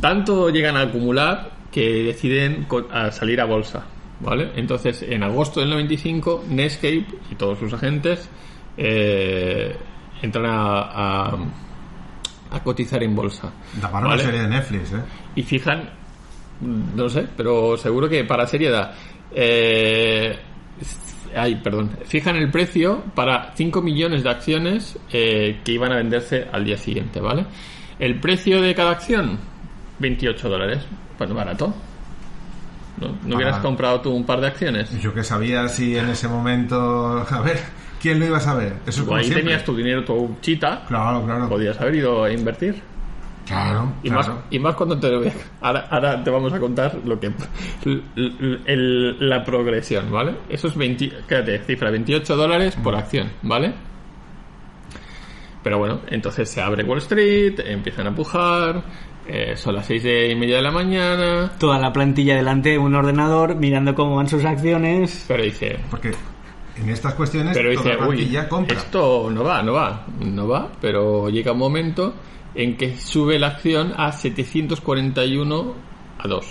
[0.00, 2.66] Tanto llegan a acumular que deciden
[3.12, 3.84] salir a bolsa,
[4.18, 4.50] ¿vale?
[4.56, 8.28] Entonces, en agosto del 95, Netscape y todos sus agentes
[8.76, 9.76] eh,
[10.20, 10.80] entran a,
[11.30, 11.36] a,
[12.50, 13.52] a cotizar en bolsa.
[13.80, 14.24] Para ¿vale?
[14.24, 15.02] serie de Netflix, ¿eh?
[15.36, 15.88] Y fijan,
[16.62, 18.94] no sé, pero seguro que para seriedad.
[19.34, 20.36] Eh,
[21.34, 21.90] ay, perdón.
[22.04, 26.76] Fijan el precio para 5 millones de acciones eh, que iban a venderse al día
[26.76, 27.46] siguiente, ¿vale?
[27.98, 29.38] El precio de cada acción,
[29.98, 30.80] 28 dólares.
[31.18, 31.74] Bueno, barato.
[33.00, 33.62] ¿No, ¿No hubieras Ah.
[33.62, 34.90] comprado tú un par de acciones?
[35.00, 37.24] Yo que sabía si en ese momento...
[37.30, 37.58] A ver,
[38.00, 38.74] ¿quién lo iba a saber?
[38.86, 39.42] Eso es como ahí siempre.
[39.44, 40.84] tenías tu dinero, tu chita.
[40.86, 41.48] Claro, claro.
[41.48, 42.82] Podías haber ido a invertir.
[43.52, 44.34] Claro, Y, claro.
[44.34, 47.30] más, y más cuando te ahora, ahora te vamos a contar lo que
[48.66, 50.34] el- la progresión, ¿vale?
[50.48, 53.72] Eso es 20, quédate, cifra 28 dólares por acción, ¿vale?
[55.62, 58.82] Pero bueno, entonces se abre Wall Street, empiezan a pujar,
[59.28, 62.94] eh, son las seis y media de la mañana, Toda la plantilla delante de un
[62.94, 65.24] ordenador mirando cómo van sus acciones.
[65.28, 66.12] pero dice, Porque
[66.76, 68.76] en estas cuestiones pero toda dice, la uy, plantilla compra.
[68.76, 72.12] esto no va, no va, no va, pero llega un momento
[72.54, 75.74] en que sube la acción a 741
[76.18, 76.46] a 2.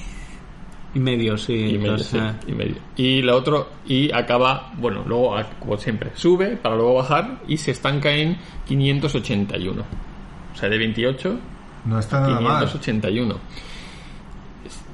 [0.94, 1.54] Y medio, sí.
[1.54, 2.76] y medio, sí, eh, y medio.
[2.98, 7.56] Y la otro, y acaba, bueno, luego, a- como siempre, sube para luego bajar y
[7.58, 8.38] se estanca en
[8.68, 9.84] 581.
[10.54, 11.40] O sea, de 28
[11.86, 12.60] No está nada mal.
[12.66, 13.36] 581.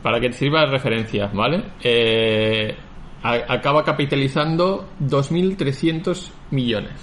[0.03, 1.63] para que te sirva de referencia, ¿vale?
[1.83, 2.75] Eh,
[3.23, 6.93] a- acaba capitalizando 2.300 millones.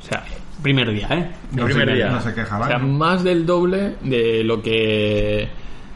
[0.00, 0.24] O sea,
[0.64, 1.30] Primer día, ¿eh?
[1.52, 2.08] No se primer día.
[2.10, 5.48] no se queja o sea, más del doble de lo que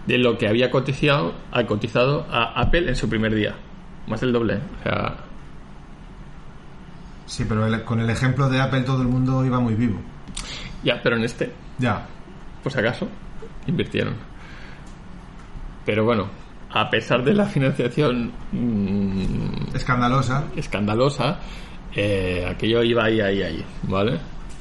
[0.06, 3.54] de lo que había cotizado, ha cotizado a Apple en su primer día.
[4.06, 4.60] Más del doble.
[4.80, 5.16] O sea,
[7.26, 9.98] Sí, pero el- con el ejemplo de Apple todo el mundo iba muy vivo.
[10.84, 12.06] ya, pero en este, Ya.
[12.62, 13.08] pues acaso,
[13.66, 14.14] invirtieron.
[15.84, 16.28] Pero bueno,
[16.72, 20.44] a pesar de la financiación mm, Escandalosa.
[20.56, 21.38] escandalosa,
[21.94, 24.18] eh, aquello iba ahí, ahí, ahí, ¿vale?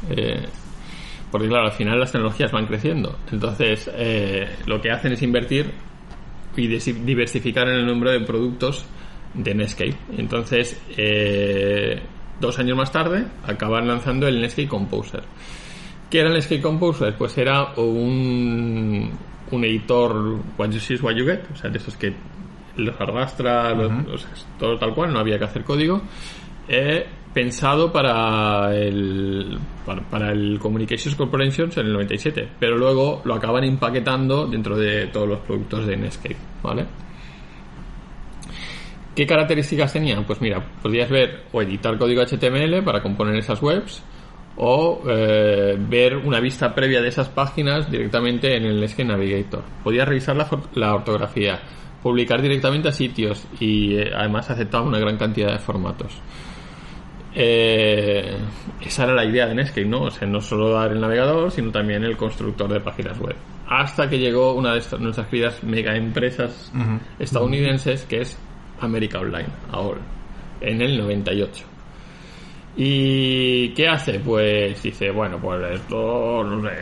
[0.09, 0.45] Eh,
[1.31, 3.17] porque claro, al final las tecnologías van creciendo.
[3.31, 5.71] Entonces, eh, lo que hacen es invertir
[6.55, 8.85] y diversificar en el número de productos
[9.33, 9.95] de Netscape.
[10.17, 12.01] Entonces, eh,
[12.39, 15.23] dos años más tarde, acaban lanzando el Netscape Composer.
[16.09, 17.15] ¿Qué era el Netscape Composer?
[17.17, 19.11] Pues era un,
[19.51, 22.13] un editor what you see is what you get, o sea, de esos que
[22.77, 23.73] los arrastra,
[24.13, 26.01] es todo tal cual, no había que hacer código.
[26.67, 29.57] eh, pensado para el
[30.09, 35.27] para, el Communications Corporations en el 97, pero luego lo acaban empaquetando dentro de todos
[35.27, 36.35] los productos de Netscape.
[39.15, 40.25] ¿Qué características tenían?
[40.25, 44.03] Pues mira, podías ver o editar código HTML para componer esas webs
[44.57, 49.63] o eh, ver una vista previa de esas páginas directamente en el Netscape Navigator.
[49.83, 50.35] Podías revisar
[50.75, 51.59] la ortografía,
[52.03, 56.13] publicar directamente a sitios y eh, además aceptaba una gran cantidad de formatos.
[57.39, 58.35] Eh,
[58.81, 60.01] esa era la idea de Netscape, ¿no?
[60.03, 63.35] O sea, no solo dar el navegador, sino también el constructor de páginas web.
[63.69, 66.71] Hasta que llegó una de estas- nuestras queridas mega empresas
[67.19, 68.39] estadounidenses, que es
[68.79, 69.99] América Online, ahora,
[70.61, 71.63] en el 98.
[72.75, 74.19] ¿Y qué hace?
[74.19, 76.75] Pues dice, bueno, pues esto, no sé,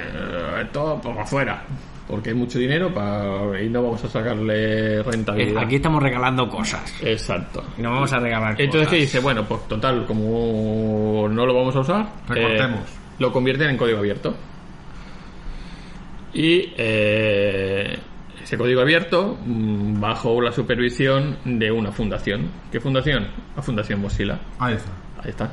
[0.62, 1.64] esto por afuera,
[2.08, 5.64] porque hay mucho dinero para, y no vamos a sacarle Eh, rentabilidad.
[5.64, 6.94] Aquí estamos regalando cosas.
[7.04, 7.64] Exacto.
[7.78, 9.20] Y no vamos a regalar Entonces, ¿qué dice?
[9.20, 12.80] Bueno, pues total, como no lo vamos a usar, Recortemos.
[12.82, 14.36] eh, lo convierten en código abierto.
[16.34, 17.98] Y eh,
[18.44, 22.50] ese código abierto mm, bajo la supervisión de una fundación.
[22.72, 23.28] ¿Qué fundación?
[23.56, 24.40] La Fundación Mozilla.
[24.60, 24.92] Ahí está.
[25.24, 25.52] Ahí está.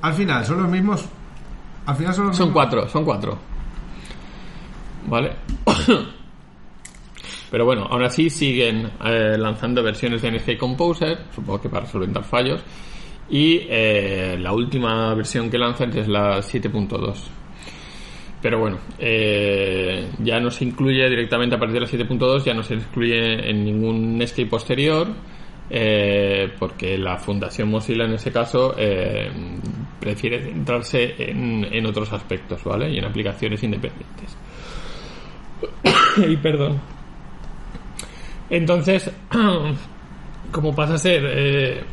[0.00, 1.08] Al final, son los mismos.
[1.86, 3.38] Al final son los Son mismos- cuatro, son cuatro.
[5.06, 5.36] ¿Vale?
[7.52, 12.24] Pero bueno, aún así siguen eh, lanzando versiones de NG Composer, supongo que para solventar
[12.24, 12.64] fallos.
[13.28, 17.14] Y eh, la última versión que lanzan es la 7.2.
[18.40, 22.62] Pero bueno, eh, ya no se incluye directamente a partir de la 7.2, ya no
[22.62, 25.08] se incluye en ningún Netscape posterior,
[26.58, 28.74] porque la Fundación Mozilla en ese caso
[30.00, 32.90] prefiere centrarse en, en otros aspectos, ¿vale?
[32.90, 34.36] Y en aplicaciones independientes.
[36.28, 36.80] y perdón.
[38.50, 39.10] Entonces,
[40.52, 41.22] como pasa a ser...
[41.26, 41.84] eh,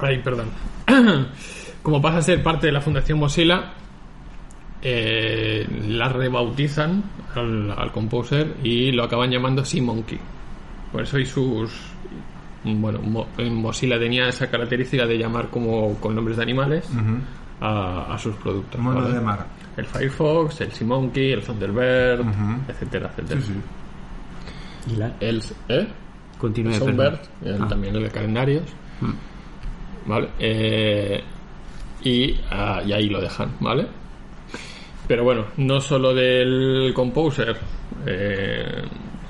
[0.00, 0.48] ay, perdón.
[1.82, 3.72] como pasa a ser parte de la Fundación Mozilla,
[4.82, 7.02] eh, la rebautizan
[7.34, 10.18] al, Composer y lo acaban llamando Sea Monkey.
[10.92, 11.72] Por eso y sus
[12.64, 16.88] bueno, Mo- en Mozilla tenía esa característica de llamar como con nombres de animales
[17.66, 18.80] a, a sus productos.
[18.80, 19.14] Mono ¿vale?
[19.14, 19.46] de mar.
[19.76, 22.60] El Firefox, el Sea Monkey, el Thunderbird, Ujú.
[22.68, 23.40] etcétera, etcétera.
[23.40, 23.52] Sí,
[24.86, 24.92] sí.
[24.92, 25.88] Y la- El, ¿eh?
[26.38, 26.96] Continúe, el perdón.
[26.96, 27.20] Songbird,
[27.56, 27.68] el- Ah.
[27.68, 28.64] también el de calendarios.
[30.06, 30.28] ¿Vale?
[30.38, 31.22] Eh,
[32.02, 33.86] y, ah, y ahí lo dejan, ¿vale?
[35.08, 37.56] Pero bueno, no solo del Composer,
[38.06, 38.82] eh,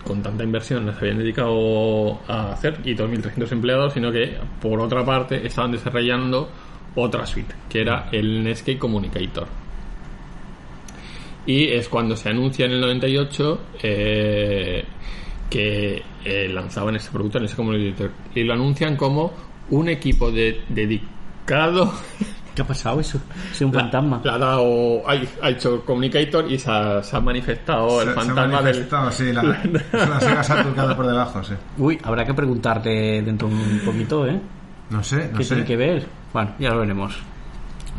[0.05, 5.05] con tanta inversión se habían dedicado a hacer y 2.300 empleados, sino que por otra
[5.05, 6.49] parte estaban desarrollando
[6.96, 9.46] otra suite, que era el Netscape Communicator.
[11.46, 14.85] Y es cuando se anuncia en el 98 eh,
[15.50, 18.11] que eh, lanzaban este producto en ese Communicator.
[18.35, 19.33] Y lo anuncian como
[19.70, 21.92] un equipo de, dedicado
[22.54, 23.20] ¿Qué ha pasado eso?
[23.52, 24.20] Soy un la- fantasma.
[24.24, 28.14] le ha dado, ha, ha hecho Communicator y se ha, se ha manifestado el Se-
[28.14, 28.62] se ha fantasma del.
[28.62, 31.54] manifestado, sí, la, la Sega Saturn por debajo, sí.
[31.78, 32.88] Uy, habrá que preguntarte
[33.22, 34.40] dentro de un poquito, ¿eh?
[34.90, 35.55] No sé, no ¿Qué sé.
[35.55, 36.07] tiene que ver?
[36.33, 37.16] Bueno, ya lo veremos.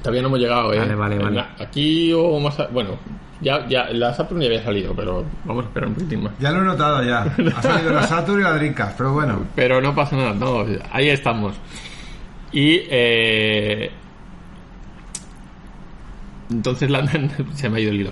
[0.02, 0.80] Todavía no hemos llegado, ¿eh?
[0.80, 1.36] Vale, vale, vale.
[1.38, 2.60] la- Aquí o más.
[2.60, 2.92] a- bueno,
[3.42, 6.34] ya, ya la Saturn ya había salido, pero vamos a esperar un poquitín más.
[6.40, 7.24] Ya lo he notado ya.
[7.58, 9.46] Ha salido la Saturn y la Dreamcast, pero bueno.
[9.56, 11.56] Pero no pasa nada, no, ahí estamos.
[12.52, 12.82] Y.
[12.90, 13.90] Eh,
[16.52, 17.32] entonces lanzan.
[17.56, 18.12] se me ha ido el hilo.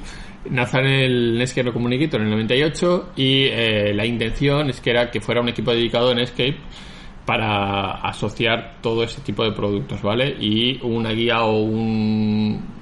[0.52, 5.22] Lanzan el Netscape Communicator en el 98 y eh, la intención es que era que
[5.22, 6.58] fuera un equipo dedicado en Netscape
[7.26, 10.36] para asociar todo ese tipo de productos, ¿vale?
[10.40, 12.74] Y una guía o un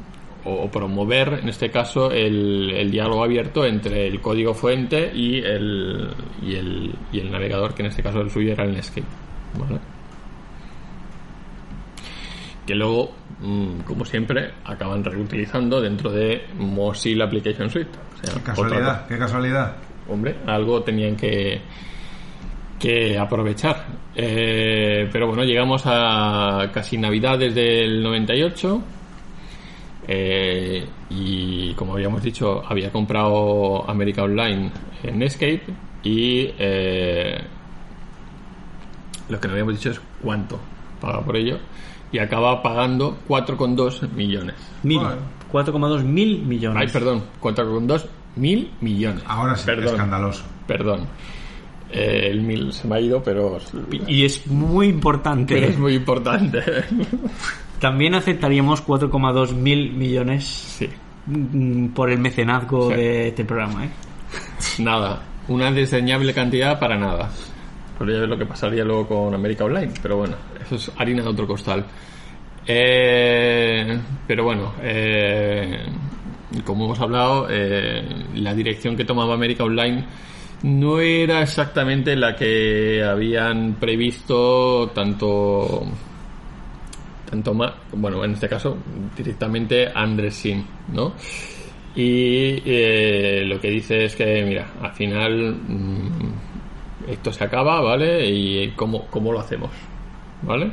[0.44, 6.10] o promover, en este caso, el, el diálogo abierto entre el código fuente y el,
[6.42, 9.06] y el, y el navegador, que en este caso el suyo era el Netscape.
[9.60, 9.80] ¿vale?
[12.66, 17.92] Que luego, mm, como siempre, acaban reutilizando dentro de Mozilla Application Suite.
[18.14, 19.76] O sea, Qué casualidad, qué casualidad.
[20.08, 21.62] hombre, algo tenían que,
[22.82, 23.86] que aprovechar.
[24.16, 28.82] Eh, pero bueno, llegamos a casi Navidades del 98.
[30.08, 34.72] eh, y como habíamos dicho, había comprado América Online
[35.04, 35.62] en Netscape.
[36.04, 37.40] Y eh,
[39.30, 40.60] lo que no habíamos dicho es cuánto
[41.00, 41.60] paga por ello.
[42.12, 44.56] Y acaba pagando 4,2 millones.
[44.84, 45.00] Mil.
[45.00, 45.42] Bueno.
[45.52, 46.82] 4,2 mil millones.
[46.82, 48.06] Ay, perdón, 4,2
[48.38, 49.24] mil millones.
[49.28, 50.44] Ahora sí, perdón, escandaloso.
[50.66, 51.08] Perdón.
[51.92, 53.58] Eh, el mil se me ha ido, pero,
[54.08, 55.56] Y es muy importante.
[55.56, 56.62] pero es muy importante.
[57.80, 60.88] También aceptaríamos 4,2 mil millones sí.
[61.26, 62.96] mm, por el mecenazgo Sí.
[62.96, 63.86] de este programa.
[63.86, 63.90] ¿eh?
[64.80, 65.22] Nada.
[65.48, 67.30] Una desdeñable cantidad para nada.
[67.98, 71.30] Podría ver lo que pasaría luego con América Online, pero bueno, eso es harina de
[71.30, 71.86] otro costal.
[72.66, 75.84] Eh, pero bueno, eh,
[76.64, 78.04] como hemos hablado, eh,
[78.36, 80.06] la dirección que tomaba América Online
[80.64, 85.84] no era exactamente la que habían previsto tanto
[87.30, 88.78] tanto más, bueno, en este caso
[89.16, 91.14] directamente Andresin, ¿no?
[91.96, 98.30] Y eh, lo que dice es que, mira, al final mm, esto se acaba, ¿vale?
[98.30, 99.72] Y cómo, cómo lo hacemos,
[100.42, 100.72] ¿vale?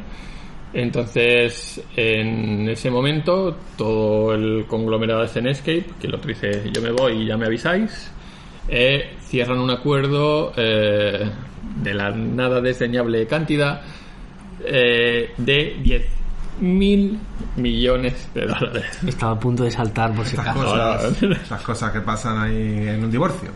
[0.72, 7.22] Entonces, en ese momento, todo el conglomerado de Netscape, que otro dice, yo me voy
[7.22, 8.12] y ya me avisáis,
[8.68, 11.30] eh, cierran un acuerdo eh,
[11.82, 13.80] de la nada desdeñable cantidad
[14.64, 16.06] eh, de 10
[16.60, 17.18] mil
[17.56, 18.98] millones de dólares.
[19.06, 20.64] Estaba a punto de saltar por si Estas acaso.
[20.66, 23.50] cosas, estas cosas que pasan ahí en un divorcio.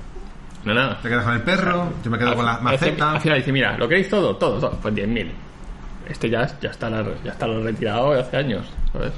[0.64, 1.00] No, nada.
[1.02, 3.12] Te quedas con el perro, yo me quedo con la maceta.
[3.12, 4.36] Al final dice, mira, ¿lo queréis todo?
[4.36, 4.78] Todo, todo.
[4.80, 5.28] Pues 10.000.
[6.08, 9.12] Este ya, ya está la- ya está lo retirado de hace años, ¿sabes?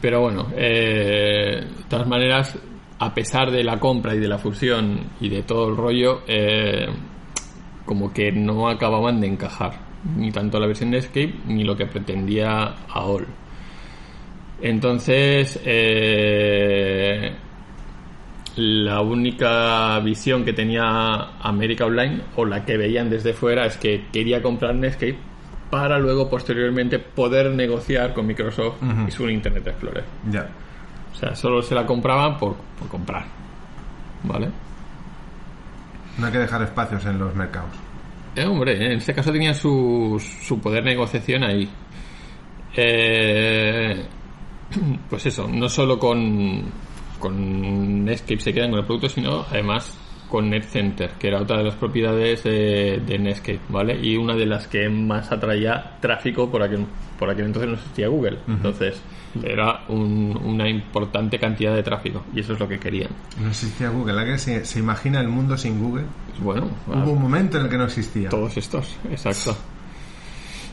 [0.00, 2.56] Pero bueno, eh, de todas maneras,
[2.98, 6.86] a pesar de la compra y de la fusión y de todo el rollo, eh,
[7.84, 9.86] como que no acababan de encajar.
[10.16, 13.26] Ni tanto la versión de Escape ni lo que pretendía AOL.
[14.62, 17.32] Entonces, eh,
[18.56, 24.06] la única visión que tenía América Online o la que veían desde fuera es que
[24.12, 25.18] quería comprar Netscape
[25.70, 30.04] para luego posteriormente poder negociar con Microsoft y su Internet Explorer.
[30.30, 30.48] Ya.
[31.16, 33.24] O sea, solo se la compraban por, por comprar.
[34.22, 34.50] ¿Vale?
[36.18, 37.70] No hay que dejar espacios en los mercados.
[38.34, 41.66] Eh, hombre, en este caso tenía su, su poder de negociación ahí.
[42.76, 44.04] Eh,
[45.08, 46.64] pues eso, no solo con,
[47.18, 49.98] con Netscape se quedan con el producto, sino además
[50.28, 53.98] con NetCenter, que era otra de las propiedades de, de Netscape, ¿vale?
[54.02, 56.84] Y una de las que más atraía tráfico por aquel,
[57.18, 58.40] por aquel entonces no existía Google.
[58.48, 59.02] Entonces,
[59.44, 63.10] era un- una importante cantidad de tráfico, y eso es lo que querían.
[63.40, 64.18] No existía Google.
[64.18, 66.04] ¿Alguien se, se imagina el mundo sin Google?
[66.40, 68.28] Bueno, Hubo un momento en el que no existía.
[68.28, 69.56] Todos estos, exacto.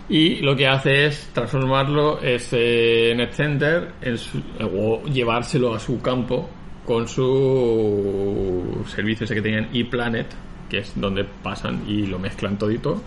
[0.10, 6.50] Y lo que hace es transformarlo ese NetCenter en su- o llevárselo a su campo
[6.86, 10.28] con su servicio ese que tenían ePlanet,
[10.70, 13.02] que es donde pasan y lo mezclan todito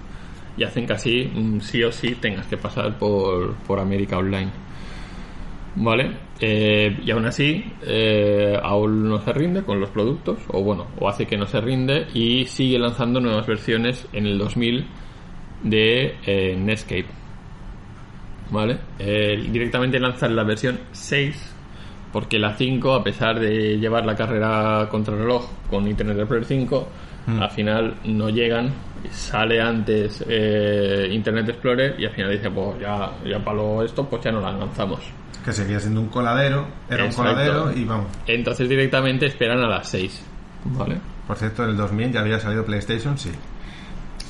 [0.56, 4.50] y hacen casi mm, sí o sí tengas que pasar por, por América Online.
[5.76, 6.10] ¿Vale?
[6.40, 11.08] Eh, y aún así, eh, aún no se rinde con los productos, o bueno, o
[11.08, 14.86] hace que no se rinde y sigue lanzando nuevas versiones en el 2000
[15.64, 17.06] de eh, Netscape.
[18.48, 18.78] ¿Vale?
[18.98, 21.54] Directamente lanzan la versión 6
[22.12, 26.44] porque la 5, a pesar de llevar la carrera contra el reloj con Internet Explorer
[26.44, 26.88] 5,
[27.40, 28.72] al final no llegan.
[29.10, 30.20] Sale antes
[31.10, 34.52] Internet Explorer y al final dice, pues ya, ya palo esto, pues ya no la
[34.52, 35.00] lanzamos.
[35.46, 36.66] Que seguía siendo un coladero.
[36.90, 37.22] Era Exacto.
[37.30, 38.06] un coladero y vamos.
[38.26, 40.22] Entonces directamente esperan a las 6.
[40.64, 40.98] ¿Vale?
[41.26, 43.30] Por cierto, en el 2000 ya había salido PlayStation, sí.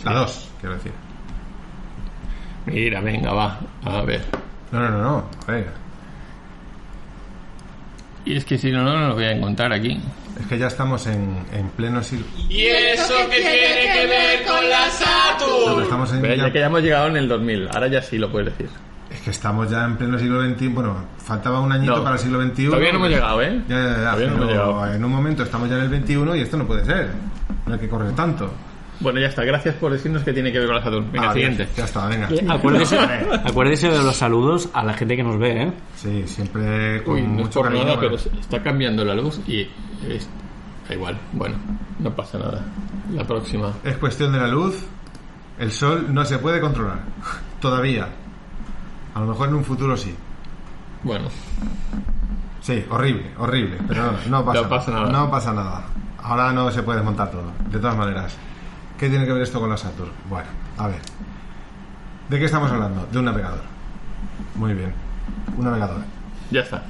[0.05, 0.93] La 2, quiero decir.
[2.67, 3.59] Mira, venga, va.
[3.85, 4.23] A ver.
[4.71, 5.31] No, no, no, no.
[5.49, 5.71] A ver.
[8.25, 9.99] Y es que si no, no, no lo voy a encontrar aquí.
[10.41, 12.27] Es que ya estamos en, en pleno siglo.
[12.49, 15.65] ¿Y eso qué tiene que ver con la Saturn?
[15.67, 18.19] pero estamos en ya- ya que ya hemos llegado en el 2000, ahora ya sí
[18.19, 18.69] lo puedes decir.
[19.27, 20.69] Que estamos ya en pleno siglo XXI.
[20.69, 22.05] Bueno, faltaba un añito No.
[22.05, 22.67] para el siglo XXI.
[22.67, 23.61] Todavía no hemos llegado, ¿eh?
[23.69, 24.95] Ya, ya, ya, Todavía no pero hemos llegado.
[24.95, 27.11] En un momento estamos ya en el XXI y esto no puede ser.
[27.67, 28.49] No hay que correr tanto.
[29.01, 29.43] Bueno, ya está.
[29.43, 31.11] Gracias por decirnos que tiene que ver con la Saturn.
[31.11, 31.75] Venga, Ah, bien, siguiente.
[31.77, 32.29] Ya está, venga.
[32.55, 32.99] Acuérdese,
[33.45, 35.73] acuérdese de los saludos a la gente que nos ve, ¿eh?
[35.97, 37.85] Sí, siempre con Uy, no es mucho por cariño.
[37.85, 39.63] nada, pero está cambiando la luz y
[40.09, 40.29] es-
[40.89, 41.19] da igual.
[41.33, 41.57] Bueno,
[41.99, 42.65] no pasa nada.
[43.13, 43.73] La próxima.
[43.83, 44.85] Es cuestión de la luz.
[45.59, 47.01] El sol no se puede controlar.
[47.61, 48.07] Todavía.
[49.17, 50.15] A lo mejor en un futuro sí.
[51.03, 51.29] Bueno,
[52.61, 53.79] Sí, horrible, horrible.
[53.89, 55.11] Pero no, no pasa, No pasa nada.
[55.11, 55.85] No pasa nada.
[56.23, 57.51] Ahora no se puede desmontar todo.
[57.71, 58.37] De todas maneras.
[58.99, 60.11] ¿Qué tiene que ver esto con la Saturn?
[60.29, 60.99] Bueno, a ver.
[62.29, 63.07] ¿De qué estamos hablando?
[63.11, 63.63] De un navegador.
[64.55, 64.93] Muy bien.
[65.57, 66.03] Un navegador.
[66.51, 66.83] ya está.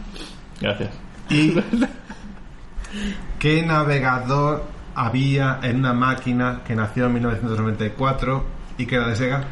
[0.61, 0.91] Gracias.
[1.31, 1.55] ¿Y
[3.39, 4.65] qué navegador
[4.97, 8.45] había en una máquina que nació en 1994
[8.79, 9.45] y que era de Sega?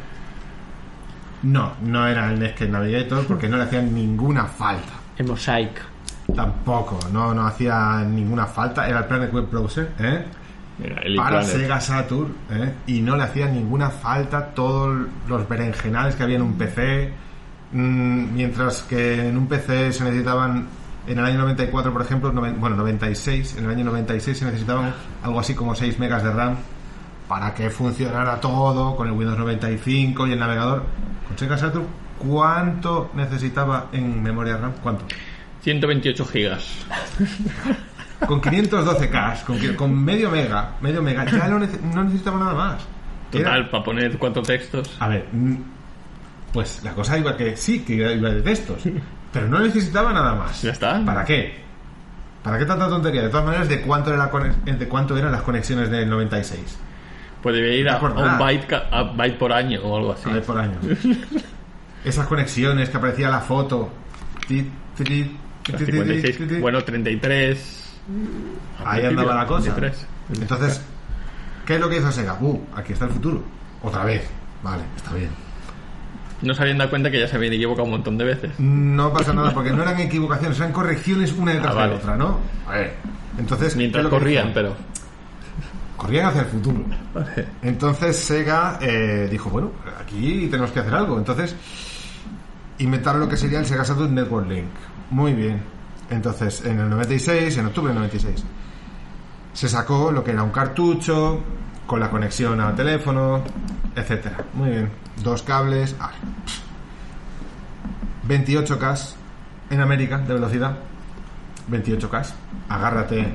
[1.43, 4.93] No, no era el Netscape Navigator porque no le hacían ninguna falta.
[5.17, 5.81] El Mosaic.
[6.35, 8.87] Tampoco, no, no hacía ninguna falta.
[8.87, 10.25] Era el Planet Web Browser, ¿eh?
[10.79, 11.47] Mira, Para Planet.
[11.55, 12.73] Sega Saturn, ¿eh?
[12.87, 17.13] Y no le hacía ninguna falta todos los berenjenales que había en un PC.
[17.71, 20.67] Mm, mientras que en un PC se necesitaban,
[21.07, 24.93] en el año 94, por ejemplo, noven- bueno, 96, en el año 96 se necesitaban
[25.23, 26.55] algo así como 6 megas de RAM
[27.27, 30.83] para que funcionara todo con el Windows 95 y el navegador.
[31.27, 31.85] Con Sega Saturn,
[32.19, 34.73] ¿cuánto necesitaba en memoria RAM?
[34.83, 35.05] ¿Cuánto?
[35.61, 36.85] 128 gigas.
[38.27, 42.81] Con 512K, con, con medio mega, medio mega, ya no, nece- no necesitaba nada más.
[43.33, 44.95] Era- Total, para poner cuatro textos.
[44.99, 45.25] a ver,
[46.53, 48.83] pues la cosa iba que sí, que iba de textos,
[49.33, 50.61] pero no necesitaba nada más.
[50.61, 51.03] Ya está.
[51.03, 51.55] ¿Para qué?
[52.41, 53.23] ¿Para qué tanta tontería?
[53.23, 54.29] De todas maneras, ¿de cuánto, era
[54.65, 56.77] de cuánto eran las conexiones del 96?
[57.53, 60.29] Debe ir a, un byte, a byte por año o algo así.
[60.29, 60.77] A ver, por año.
[62.03, 63.89] Esas conexiones que aparecía la foto.
[64.47, 64.61] Ti,
[64.95, 66.55] ti, ti, ti, Las ti, ti, 56, ti, ti.
[66.55, 67.97] bueno, 33.
[68.85, 69.73] Ahí andaba la cosa.
[69.75, 69.89] principio,
[70.29, 70.41] 33.
[70.41, 70.81] Entonces,
[71.65, 72.37] ¿qué es lo que hizo Sega?
[72.39, 73.43] Uh, aquí está el futuro.
[73.81, 74.27] Otra vez.
[74.63, 75.29] Vale, está bien.
[76.41, 78.51] No se habían dado cuenta que ya se habían equivocado un montón de veces.
[78.59, 81.91] No pasa nada porque no eran equivocaciones, eran correcciones una detrás Ah, vale.
[81.93, 82.39] de otra, ¿no?
[82.67, 82.93] A ver.
[83.39, 84.75] Entonces, ¿qué Mientras corrían, pero.
[86.05, 86.85] Corrían hacia el futuro.
[87.63, 91.17] Entonces Sega eh, dijo, bueno, aquí tenemos que hacer algo.
[91.17, 91.55] Entonces
[92.77, 94.67] inventaron lo que sería el Sega Saturn Network Link.
[95.09, 95.63] Muy bien.
[96.11, 98.43] Entonces, en el 96, en octubre del 96,
[99.53, 101.41] se sacó lo que era un cartucho
[101.87, 103.43] con la conexión al teléfono,
[103.95, 104.37] etcétera.
[104.53, 104.91] Muy bien.
[105.23, 105.97] Dos cables.
[105.97, 106.17] vale.
[108.27, 109.15] 28K
[109.71, 110.77] en América de velocidad.
[111.71, 112.33] 28K.
[112.69, 113.33] Agárrate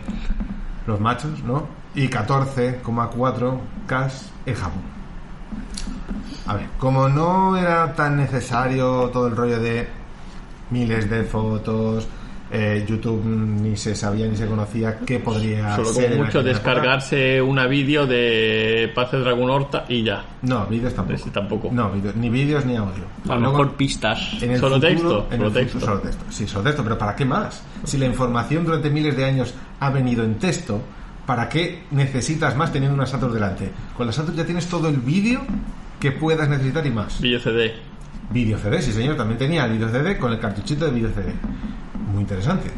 [0.86, 1.79] los machos, ¿no?
[1.94, 4.10] Y 14,4K
[4.46, 4.82] en Japón.
[6.46, 9.86] A ver, como no era tan necesario todo el rollo de
[10.70, 12.06] miles de fotos,
[12.52, 16.04] eh, YouTube ni se sabía ni se conocía qué podría Solo ser.
[16.06, 20.24] como en mucho descargarse una vídeo de Paz de Dragon Horta y ya.
[20.42, 21.30] No, vídeos tampoco.
[21.30, 21.68] Tampoco.
[21.72, 23.04] No, vídeos- ni vídeos ni audio.
[23.28, 24.42] A lo mejor pistas.
[24.42, 25.72] en el Solo futuro- texto, en solo el texto.
[25.78, 26.24] futuro- solo texto.
[26.30, 27.62] Sí, solo texto, pero ¿para qué más?
[27.84, 30.80] Si la información durante miles de años ha venido en texto,
[31.26, 33.70] ¿para qué necesitas más teniendo una Saturn delante?
[33.96, 35.40] Con la Saturn ya tienes todo el vídeo
[35.98, 37.20] que puedas necesitar y más.
[37.20, 37.74] Vídeo CD.
[38.30, 41.32] Video CD, sí señor, también tenía el video CD con el cartuchito de video CD.
[42.12, 42.70] Muy interesante.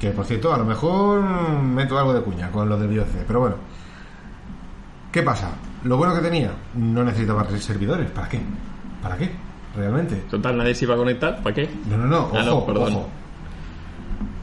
[0.00, 3.24] Que por cierto, a lo mejor meto algo de cuña con lo del video CD,
[3.26, 3.56] pero bueno.
[5.12, 5.50] ¿Qué pasa?
[5.84, 8.10] Lo bueno que tenía, no necesitaba servidores.
[8.10, 8.40] ¿Para qué?
[9.02, 9.30] ¿Para qué?
[9.76, 10.16] Realmente.
[10.30, 11.42] Total, nadie se iba a conectar.
[11.42, 11.68] ¿Para qué?
[11.88, 12.92] No, no, no, Ah, no, ojo, perdón.
[12.94, 13.08] ojo.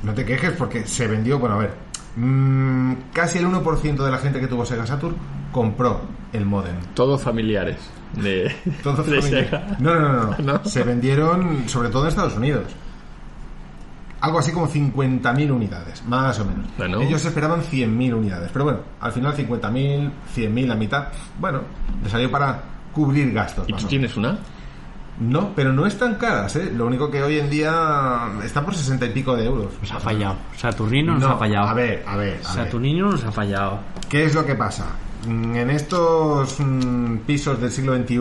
[0.04, 1.74] No te quejes porque se vendió, bueno, a ver,
[2.16, 5.16] mm, casi el 1% de la gente que tuvo Sega Saturn
[5.51, 6.01] compró
[6.34, 6.76] el modem.
[6.93, 7.78] Todos familiares.
[8.14, 8.53] De,
[8.84, 9.78] Todos de familia- Sega.
[9.80, 10.66] No, no, no, no, ¿No?
[10.66, 12.66] Se vendieron sobre todo en Estados Unidos.
[14.22, 16.68] Algo así como 50.000 unidades, más o menos.
[16.78, 17.01] Bueno.
[17.01, 21.07] Ellos esperaban 100.000 unidades, pero bueno, al final 50.000, 100.000, la mitad,
[21.39, 21.62] bueno,
[22.03, 22.62] le salió para
[22.93, 23.68] cubrir gastos.
[23.68, 24.38] ¿Y tú tienes una?
[25.22, 26.72] No, pero no están caras, ¿eh?
[26.76, 29.72] Lo único que hoy en día está por 60 y pico de euros.
[29.80, 30.36] Nos ha fallado.
[30.57, 31.67] Saturnino nos No, ha fallado.
[31.67, 32.43] A ver, a ver, a ver.
[32.43, 33.80] Saturnino nos ha fallado.
[34.09, 34.88] ¿Qué es lo que pasa?
[35.28, 38.15] Mm, En estos mm, pisos del siglo XXI,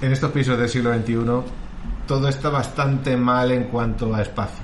[0.00, 1.14] en estos pisos del siglo XXI,
[2.06, 4.62] todo está bastante mal en cuanto a espacio.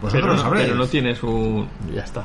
[0.00, 0.66] Vosotros Pero lo no, sabréis.
[0.68, 1.68] pero no tienes un.
[1.94, 2.24] Ya está.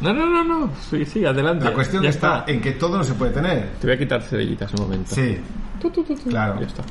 [0.00, 0.70] No, no, no, no.
[0.90, 1.64] Sí, sí, adelante.
[1.64, 3.70] La cuestión ya está, en que todo no se puede tener.
[3.80, 5.14] Te voy a quitar cerillitas un momento.
[5.14, 5.38] Sí,
[5.80, 6.28] Tu, tu, tu, tu.
[6.30, 6.60] Claro.
[6.60, 6.82] Ya está.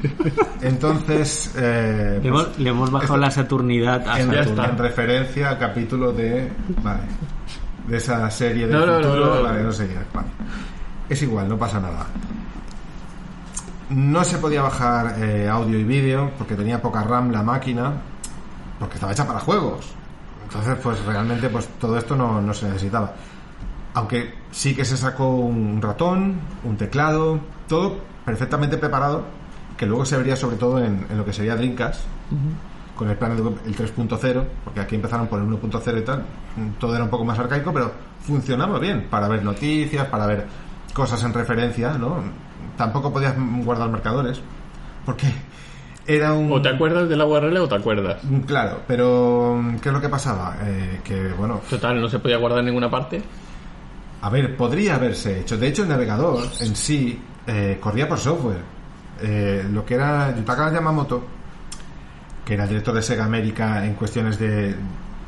[0.62, 1.52] entonces...
[1.56, 4.64] eh, Le pues, hemos, le hemos bajado esto- la Saturnidad a en, Saturno.
[4.64, 6.50] en referencia al capítulo de
[6.82, 7.00] vale,
[7.86, 9.42] de esa serie de No, no, futuro no, no.
[9.42, 10.28] vale no sé qué, vale.
[11.08, 12.06] es igual no pasa nada
[13.90, 17.92] no se podía bajar eh, audio y vídeo porque tenía poca RAM la máquina
[18.78, 19.86] porque estaba hecha para juegos
[20.44, 23.12] entonces pues realmente pues todo esto no, no se necesitaba
[23.94, 26.34] Aunque sí que se sacó un ratón,
[26.64, 29.24] un teclado, todo perfectamente preparado,
[29.76, 32.02] que luego se vería sobre todo en, en lo que sería Dreamcast,
[32.96, 36.22] con el plan de- el 3.0, porque aquí empezaron por el 1.0 y tal,
[36.78, 40.46] todo era un poco más arcaico, pero funcionaba bien para ver noticias, para ver
[40.94, 42.16] cosas en referencia, ¿no?
[42.76, 43.34] Tampoco podías
[43.64, 44.40] guardar marcadores,
[45.06, 45.26] porque
[46.06, 46.52] era un...
[46.52, 48.20] O te acuerdas de la URL o te acuerdas.
[48.46, 50.56] Claro, pero ¿qué es lo que pasaba?
[50.62, 53.22] Eh, que, bueno, Total, no se podía guardar en ninguna parte.
[54.22, 55.56] A ver, podría haberse hecho.
[55.56, 58.60] De hecho, el navegador en sí eh, corría por software.
[59.22, 61.24] Eh, lo que era Yutaka Yamamoto,
[62.44, 64.74] que era el director de Sega América en cuestiones de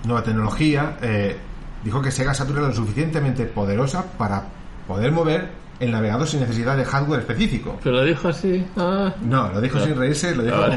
[0.05, 1.37] nueva tecnología, eh,
[1.85, 4.43] dijo que Sega Saturn era lo suficientemente poderosa para
[4.87, 7.79] poder mover el navegador sin necesidad de hardware específico.
[7.83, 8.65] Pero lo dijo así.
[8.77, 9.13] Ah.
[9.23, 9.85] No, lo dijo No.
[9.85, 10.69] sin reírse, lo dijo Ah,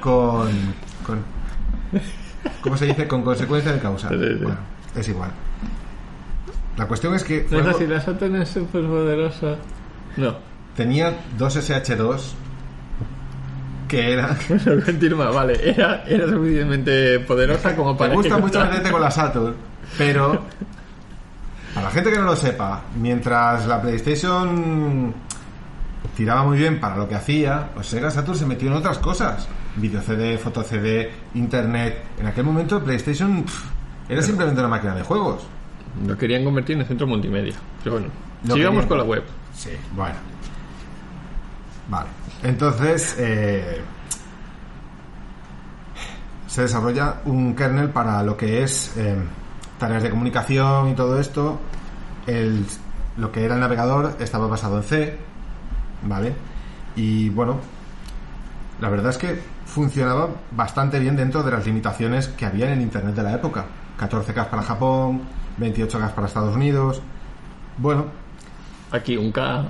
[0.00, 0.48] con,
[1.06, 1.24] con-
[2.60, 3.06] ¿Cómo se dice?
[3.08, 4.08] Con consecuencia de causa.
[4.08, 4.56] Bueno,
[4.94, 5.30] es igual.
[6.76, 9.56] La cuestión es que así, la Saturn es súper poderosa.
[10.16, 10.36] No.
[10.76, 12.20] tenía dos SH2
[13.88, 14.36] que era...
[14.84, 15.58] Continúa, vale.
[15.62, 18.10] Era, era suficientemente poderosa como para.
[18.10, 19.54] Me gusta mucho meterte con la Saturn,
[19.98, 20.42] pero
[21.74, 25.12] para la gente que no lo sepa, mientras la PlayStation
[26.16, 29.48] tiraba muy bien para lo que hacía, pues Sega Saturn se metió en otras cosas.
[29.76, 32.04] Video CD, foto CD, internet.
[32.18, 33.64] En aquel momento PlayStation pff,
[34.08, 35.46] era simplemente una máquina de juegos.
[36.06, 37.54] Lo querían convertir en centro multimedia.
[37.82, 38.08] Pero bueno,
[38.44, 38.88] Lo sigamos querían.
[38.88, 39.22] con la web.
[39.54, 40.16] Sí, bueno.
[41.88, 42.08] Vale.
[42.42, 43.80] Entonces, eh,
[46.46, 49.16] se desarrolla un kernel para lo que es eh,
[49.78, 51.58] tareas de comunicación y todo esto.
[52.26, 52.64] El,
[53.16, 55.18] lo que era el navegador estaba basado en C,
[56.04, 56.32] ¿vale?
[56.96, 57.58] Y bueno,
[58.80, 62.82] la verdad es que funcionaba bastante bien dentro de las limitaciones que había en el
[62.82, 63.66] Internet de la época.
[63.98, 65.22] 14K para Japón,
[65.58, 67.00] 28K para Estados Unidos.
[67.78, 68.06] Bueno,
[68.90, 69.64] Aquí un K.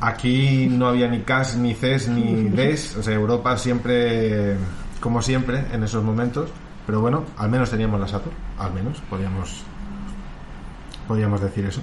[0.00, 2.96] Aquí no había ni CAS, ni CES, ni DES.
[2.98, 4.56] O sea, Europa siempre,
[5.00, 6.50] como siempre, en esos momentos.
[6.86, 8.34] Pero bueno, al menos teníamos la Saturn.
[8.58, 9.62] Al menos, podríamos,
[11.06, 11.80] podríamos decir eso.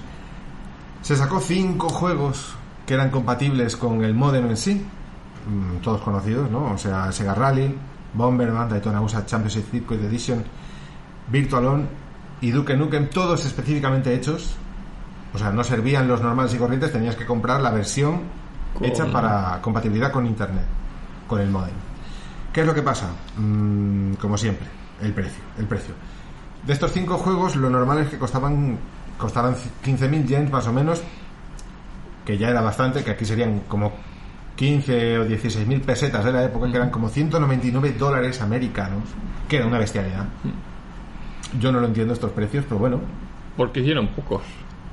[1.02, 2.54] Se sacó cinco juegos
[2.86, 4.74] que eran compatibles con el modem en sí.
[5.48, 6.72] mm, Todos conocidos, ¿no?
[6.72, 7.74] O sea, Sega Rally,
[8.14, 10.42] Bomberman, Daytona USA Championship Circuit Edition,
[11.28, 11.88] Virtual On
[12.40, 14.56] y Duke Nukem, todos específicamente hechos
[15.34, 18.22] o sea, no servían los normales y corrientes, tenías que comprar la versión
[18.72, 20.64] Con- hecha para compatibilidad con internet,
[21.26, 21.74] con el modem.
[22.52, 23.08] ¿Qué es lo que pasa?
[23.36, 24.66] Mm, como siempre,
[25.02, 25.94] el precio, el precio.
[26.66, 28.78] De estos cinco juegos, lo normal es que costaban
[29.18, 31.02] costaran 15.000 yens más o menos,
[32.24, 33.92] que ya era bastante, que aquí serían como
[34.56, 39.04] 15 o 16.000 pesetas de la época, que eran como 199 dólares americanos,
[39.48, 40.24] que era una bestialidad.
[41.60, 43.00] Yo no lo entiendo estos precios, pero bueno,
[43.56, 44.42] Porque hicieron pocos.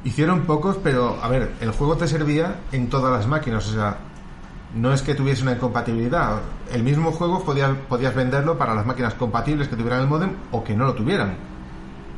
[0.06, 3.98] Hicieron pocos, pero a ver, el juego te servía en todas las máquinas, o sea,
[4.76, 6.40] no es que tuviese una incompatibilidad.
[6.72, 10.64] El mismo juego podía- podías venderlo para las máquinas compatibles que tuvieran el modem o
[10.64, 11.36] que no lo tuvieran.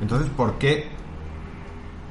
[0.02, 0.88] Entonces, ¿por qué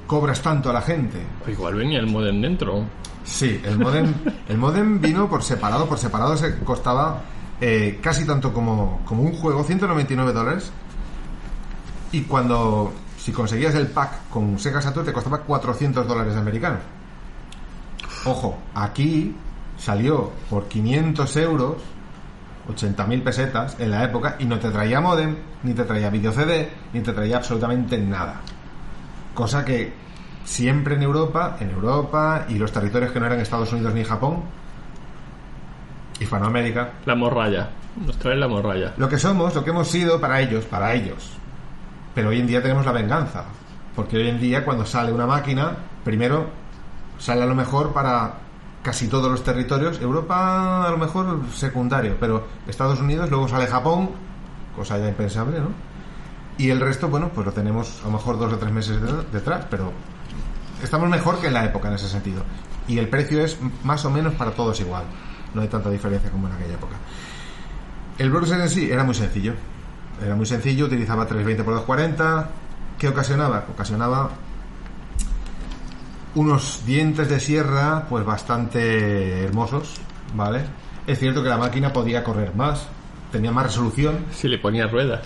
[0.06, 1.18] cobras tanto a la gente?
[1.46, 2.84] Igual venía el modem dentro.
[3.24, 4.12] Sí, el modem,
[4.48, 7.22] el modem vino por separado, por separado se costaba
[7.60, 10.72] eh, casi tanto como, como un juego, 199 dólares.
[12.14, 16.78] Y cuando, si conseguías el pack con Sega Saturn, te costaba 400 dólares americanos.
[18.24, 19.34] Ojo, aquí
[19.76, 21.74] salió por 500 euros,
[22.72, 25.34] 80.000 pesetas en la época, y no te traía modem,
[25.64, 28.42] ni te traía video CD, ni te traía absolutamente nada.
[29.34, 29.92] Cosa que
[30.44, 34.44] siempre en Europa, en Europa y los territorios que no eran Estados Unidos ni Japón,
[36.20, 37.70] Hispanoamérica, La morralla.
[38.06, 38.94] Nos traen la morralla.
[38.98, 41.40] lo que somos, lo que hemos sido para ellos, para ellos.
[42.14, 43.44] Pero hoy en día tenemos la venganza.
[43.96, 45.72] Porque hoy en día cuando sale una máquina,
[46.04, 46.46] primero
[47.18, 48.34] sale a lo mejor para
[48.82, 50.00] casi todos los territorios.
[50.00, 54.10] Europa a lo mejor secundario, pero Estados Unidos, luego sale Japón,
[54.76, 55.68] cosa ya impensable, ¿no?
[56.58, 59.22] Y el resto, bueno, pues lo tenemos a lo mejor dos o tres meses de-
[59.32, 59.92] detrás, pero
[60.82, 62.42] estamos mejor que en la época en ese sentido.
[62.86, 65.04] Y el precio es más o menos para todos igual.
[65.54, 66.96] No hay tanta diferencia como en aquella época.
[68.18, 69.54] El browser en sí era muy sencillo.
[70.22, 72.50] Era muy sencillo, utilizaba 320 x 240.
[72.98, 73.64] ¿Qué ocasionaba?
[73.72, 74.30] Ocasionaba
[76.34, 79.96] unos dientes de sierra pues bastante hermosos,
[80.34, 80.62] ¿vale?
[81.06, 82.88] Es cierto que la máquina podía correr más,
[83.30, 85.22] tenía más resolución, Si le ponía ruedas.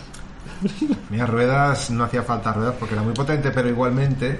[1.08, 4.38] Tenía ruedas, no hacía falta ruedas porque era muy potente, pero igualmente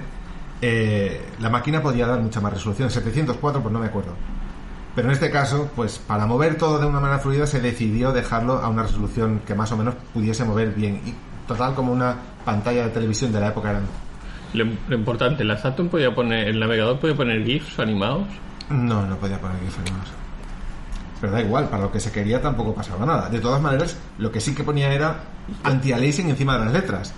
[0.61, 2.89] eh, la máquina podía dar mucha más resolución.
[2.89, 4.13] 704, pues no me acuerdo.
[4.95, 8.57] Pero en este caso, pues para mover todo de una manera fluida se decidió dejarlo
[8.57, 11.01] a una resolución que más o menos pudiese mover bien.
[11.05, 11.13] Y
[11.47, 13.83] total como una pantalla de televisión de la época eran
[14.53, 18.27] Lo, lo importante, la Saturn podía poner, el navegador podía poner GIFs animados.
[18.69, 20.09] No, no podía poner GIF animados.
[21.21, 23.29] Pero da igual, para lo que se quería tampoco pasaba nada.
[23.29, 25.23] De todas maneras, lo que sí que ponía era
[25.63, 27.13] anti-aliasing encima de las letras.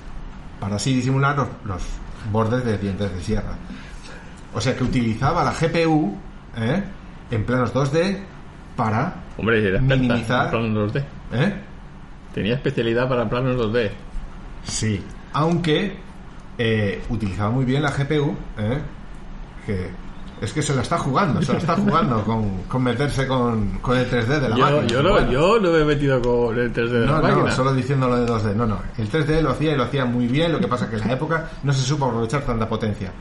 [0.60, 1.84] Para así disimular los, los
[2.32, 3.56] bordes de dientes de sierra.
[4.54, 6.18] O sea que utilizaba la GPU
[6.58, 6.84] ¿eh?
[7.32, 8.18] En planos 2D
[8.76, 9.16] para.
[9.38, 10.50] Hombre, era Minimizar.
[10.52, 11.04] planos 2D.
[11.34, 11.54] ¿eh?
[12.34, 13.90] Tenía especialidad para planos 2D.
[14.64, 15.04] Sí.
[15.34, 15.96] Aunque
[16.58, 18.80] eh, utilizaba muy bien la GPU, ¿eh?
[19.66, 19.90] que
[20.42, 23.96] es que se la está jugando, se la está jugando con, con meterse con, con
[23.98, 24.88] el 3D de la Yo, máquina.
[24.88, 25.32] yo, no, Bueno.
[25.32, 27.44] yo no me he metido con el 3D de la No, máquina.
[27.44, 28.56] no, solo diciendo lo de 2D.
[28.56, 28.80] No, no.
[28.98, 30.52] El 3D lo hacía y lo hacía muy bien.
[30.52, 33.12] Lo que pasa que en la época no se supo aprovechar tanta potencia.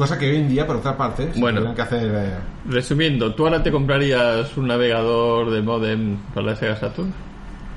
[0.00, 1.74] Cosa que hoy en día, por otra parte, se Bueno.
[1.74, 2.10] que hacer.
[2.10, 2.34] eh,
[2.66, 7.12] Resumiendo, ¿tú ahora te comprarías un navegador de modem para la Sega Saturn?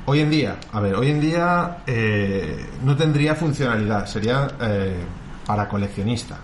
[0.06, 4.06] Hoy en día, a ver, hoy en día eh, no tendría funcionalidad.
[4.06, 4.96] Sería eh,
[5.46, 6.38] para coleccionista.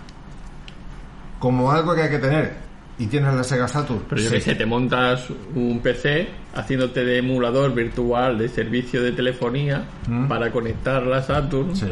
[1.38, 2.52] Como algo que hay que tener.
[2.98, 4.02] Y tienes la Sega Saturn.
[4.06, 4.34] Pero yo sí.
[4.34, 10.28] que sé, te montas un PC haciéndote de emulador virtual de servicio de telefonía Mm.
[10.28, 11.86] para conectar la Saturn Sí.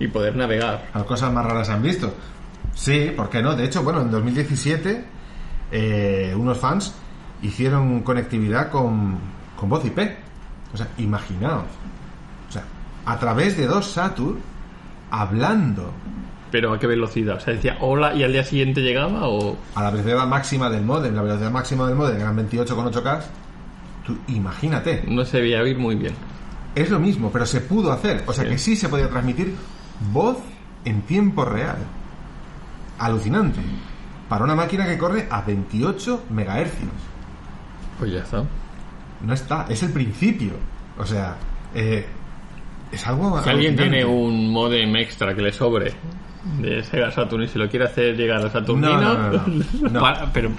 [0.00, 0.84] y poder navegar.
[0.94, 2.12] Las cosas más raras se han visto.
[2.74, 3.54] Sí, ¿por qué no?
[3.54, 5.04] De hecho, bueno, en 2017
[5.72, 6.94] eh, unos fans
[7.42, 9.18] hicieron conectividad con,
[9.56, 9.98] con voz IP.
[10.72, 11.64] O sea, imaginaos.
[12.48, 12.64] O sea,
[13.04, 14.38] a través de dos Saturn,
[15.10, 15.92] hablando
[16.50, 17.36] Pero a qué velocidad?
[17.36, 19.56] O sea, decía hola y al día siguiente llegaba o...
[19.74, 21.14] a la velocidad máxima del modem.
[21.14, 23.20] La velocidad máxima del modem eran 28,8K.
[24.06, 25.04] Tú imagínate.
[25.06, 26.14] No se veía oír muy bien.
[26.74, 28.24] Es lo mismo, pero se pudo hacer.
[28.26, 28.50] O sea Sí.
[28.50, 29.54] que sí se podía transmitir
[30.12, 30.38] voz
[30.84, 31.76] en tiempo real.
[32.98, 33.60] Alucinante.
[34.28, 36.90] Para una máquina que corre a 28 megahercios.
[37.98, 38.44] Pues ya está.
[39.20, 40.52] No está, es el principio.
[40.98, 41.36] O sea,
[41.74, 42.06] eh,
[42.90, 43.40] es algo.
[43.42, 45.92] Si alguien tiene un modem extra que le sobre
[46.58, 49.00] de Sega Saturn y se lo quiere hacer llegar a No, Saturnino...
[49.00, 49.64] no, no, no.
[49.90, 50.00] No.
[50.00, 50.50] Para- pero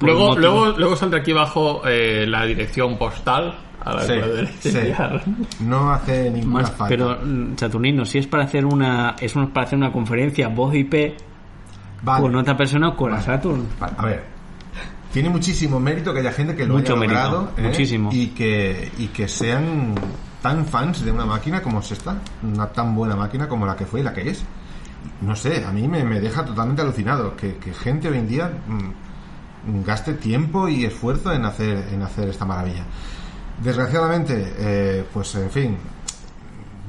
[0.00, 4.68] Luego, luego, luego saldrá aquí abajo eh, la dirección postal a la Sí, poder sí.
[4.76, 5.22] enviar.
[5.60, 6.88] No hace ninguna Más, falta.
[6.88, 11.14] pero mm, Saturnino, si es para hacer una es para hacer una conferencia voz IP
[12.04, 12.22] Vale.
[12.22, 13.26] con otra persona o con la Vale.
[13.26, 13.66] Saturn.
[13.80, 14.24] Vale, A ver,
[15.12, 17.62] tiene muchísimo mérito que haya gente que lo Mucho haya mérito, logrado ¿eh?
[17.62, 18.10] muchísimo.
[18.12, 19.94] y que y que sean
[20.42, 23.86] tan fans de una máquina como es esta, una tan buena máquina como la que
[23.86, 24.44] fue y la que es.
[25.20, 28.50] No sé, a mí me, me deja totalmente alucinado que, que gente hoy en día
[28.66, 32.84] mm, gaste tiempo y esfuerzo en hacer en hacer esta maravilla.
[33.62, 35.76] Desgraciadamente, eh, pues en fin,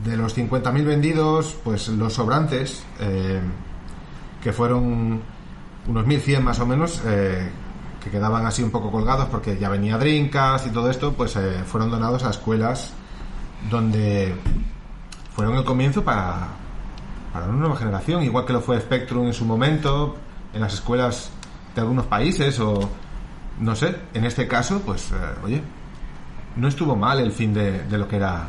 [0.03, 3.39] de los 50.000 vendidos, pues los sobrantes, eh,
[4.45, 5.21] que fueron
[5.87, 7.49] unos 1.100 más o menos, eh,
[7.99, 11.63] que quedaban así un poco colgados porque ya venía Dreamcast y todo esto, pues eh,
[11.65, 12.93] fueron donados a escuelas
[13.71, 14.35] donde
[15.35, 16.49] fueron el comienzo para,
[17.33, 20.15] para una nueva generación, igual que lo fue Spectrum en su momento,
[20.53, 21.31] en las escuelas
[21.73, 22.87] de algunos países o
[23.59, 25.63] no sé, en este caso, pues eh, oye,
[26.55, 28.45] no estuvo mal el fin de lo que era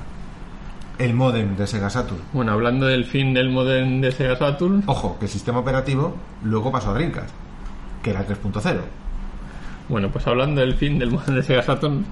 [0.99, 2.23] el modem de Sega Saturn.
[2.33, 6.73] Bueno, hablando del fin del modem de Sega Saturn, Ojo, que el sistema operativo luego
[6.73, 7.31] pasó a Dreamcast,
[8.03, 8.81] que era el 3.0.
[9.89, 12.05] bueno, pues hablando del fin del modem de Sega Saturn,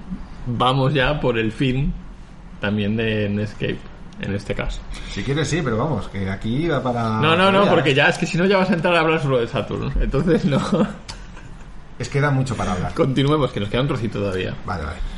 [0.45, 1.93] vamos ya por el fin
[2.59, 3.79] también de Netscape,
[4.21, 4.81] en este caso.
[5.09, 7.19] Si quieres sí, pero vamos, que aquí va para...
[7.19, 8.05] No, no, no, porque allá.
[8.05, 9.91] ya es que si no ya vas a entrar a hablar solo de Saturn.
[9.99, 10.59] Entonces no.
[11.97, 12.93] Es que da mucho para hablar.
[12.93, 14.53] Continuemos, que nos queda un trocito todavía.
[14.65, 15.14] Vale, vale.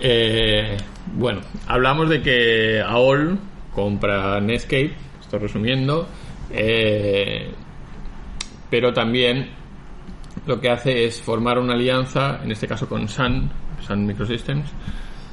[0.00, 0.76] Eh,
[1.14, 3.38] bueno, hablamos de que AOL
[3.74, 6.06] compra Netscape, estoy resumiendo,
[6.50, 7.50] eh,
[8.70, 9.48] pero también
[10.46, 13.50] lo que hace es formar una alianza, en este caso con Sun,
[13.86, 14.68] Sun Microsystems,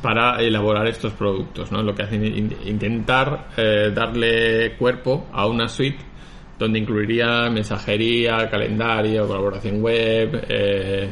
[0.01, 1.71] para elaborar estos productos.
[1.71, 1.81] ¿no?
[1.81, 5.99] Lo que hace es in- intentar eh, darle cuerpo a una suite
[6.59, 11.09] donde incluiría mensajería, calendario, colaboración web, eh,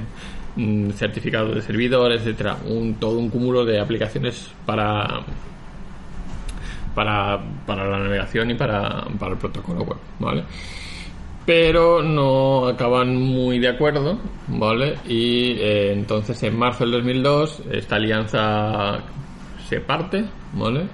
[0.56, 2.58] mm, certificado de servidor, etcétera,
[3.00, 5.24] todo un cúmulo de aplicaciones para
[6.94, 10.44] para, para la navegación y para, para el protocolo web, ¿vale?
[11.46, 14.98] Pero no acaban muy de acuerdo, ¿vale?
[15.08, 19.00] Y eh, entonces en marzo del 2002 esta alianza
[19.68, 20.88] se parte, ¿vale?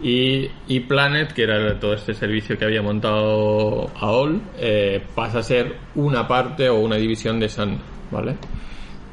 [0.00, 5.42] Y, y Planet, que era todo este servicio que había montado AOL, eh, pasa a
[5.42, 7.78] ser una parte o una división de Sun,
[8.10, 8.36] ¿vale?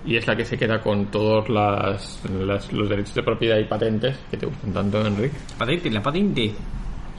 [0.06, 3.64] Y es la que se queda con todos las, las- los derechos de propiedad y
[3.64, 5.36] patentes que te gustan tanto, Enrique.
[5.58, 6.54] Patente, la patente.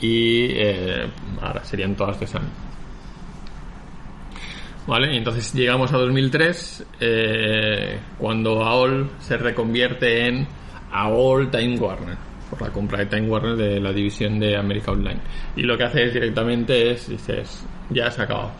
[0.01, 1.07] Y eh,
[1.43, 2.43] ahora serían todas de Sun.
[4.87, 5.13] ¿Vale?
[5.15, 10.47] Y entonces llegamos a 2003, eh, cuando AOL se reconvierte en
[10.93, 12.17] AOL Time Warner.
[12.49, 15.19] por la compra de Time Warner de la división de America Online.
[15.57, 18.53] Y lo que hace es directamente es, dices, ya se ha acabado.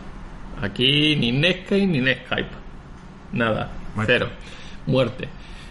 [0.61, 2.49] Aquí ni Netscape ni Netscape.
[3.31, 4.13] Nada, Muerte.
[4.13, 4.29] cero.
[4.85, 5.27] Muerte.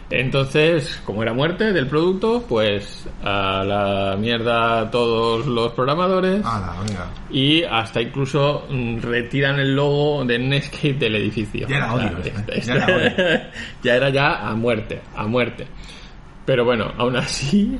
[0.08, 7.06] Entonces, como era muerte del producto, pues a la mierda todos los programadores Hala, venga.
[7.28, 11.66] y hasta incluso mm, retiran el logo de Netscape del edificio.
[11.66, 13.40] Ya era O sea, odio, este, este- ya era odio.
[13.82, 15.66] ya era ya a muerte, a muerte.
[16.44, 17.76] Pero bueno, aún así,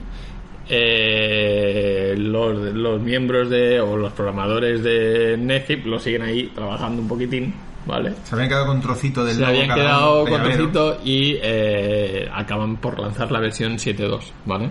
[0.68, 7.06] eh, los, los miembros de, o los programadores de Netscape lo siguen ahí trabajando un
[7.08, 7.54] poquitín,
[7.86, 8.14] ¿vale?
[8.24, 12.76] Se habían quedado con trocito del Se logo habían quedado con trocito y eh, acaban
[12.76, 14.70] por lanzar la versión 7.2, ¿vale?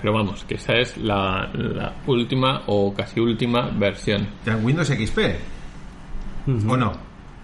[0.00, 4.26] Pero vamos, que esa es la, la última o casi última versión.
[4.44, 5.18] Ya en Windows XP.
[6.68, 6.92] ¿O no?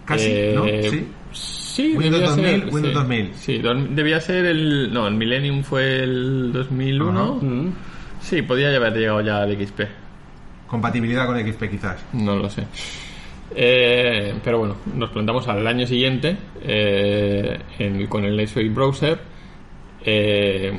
[0.05, 0.64] Casi, Eh, ¿no?
[0.91, 1.09] Sí.
[1.33, 2.99] Sí, Windows debía 2000, ser, Windows sí.
[3.01, 3.35] 2000.
[3.35, 4.93] Sí, do- debía ser el...
[4.93, 7.23] No, el Millennium fue el 2001.
[7.23, 7.33] Ajá.
[7.47, 7.73] Mm.
[8.20, 9.81] Sí, podía haber llegado ya al XP.
[10.68, 12.05] Compatibilidad con XP quizás.
[12.12, 12.66] No lo sé.
[13.55, 17.59] Eh, pero bueno, nos plantamos al año siguiente eh,
[18.09, 19.19] con el Netscape Browser,
[20.05, 20.73] eh,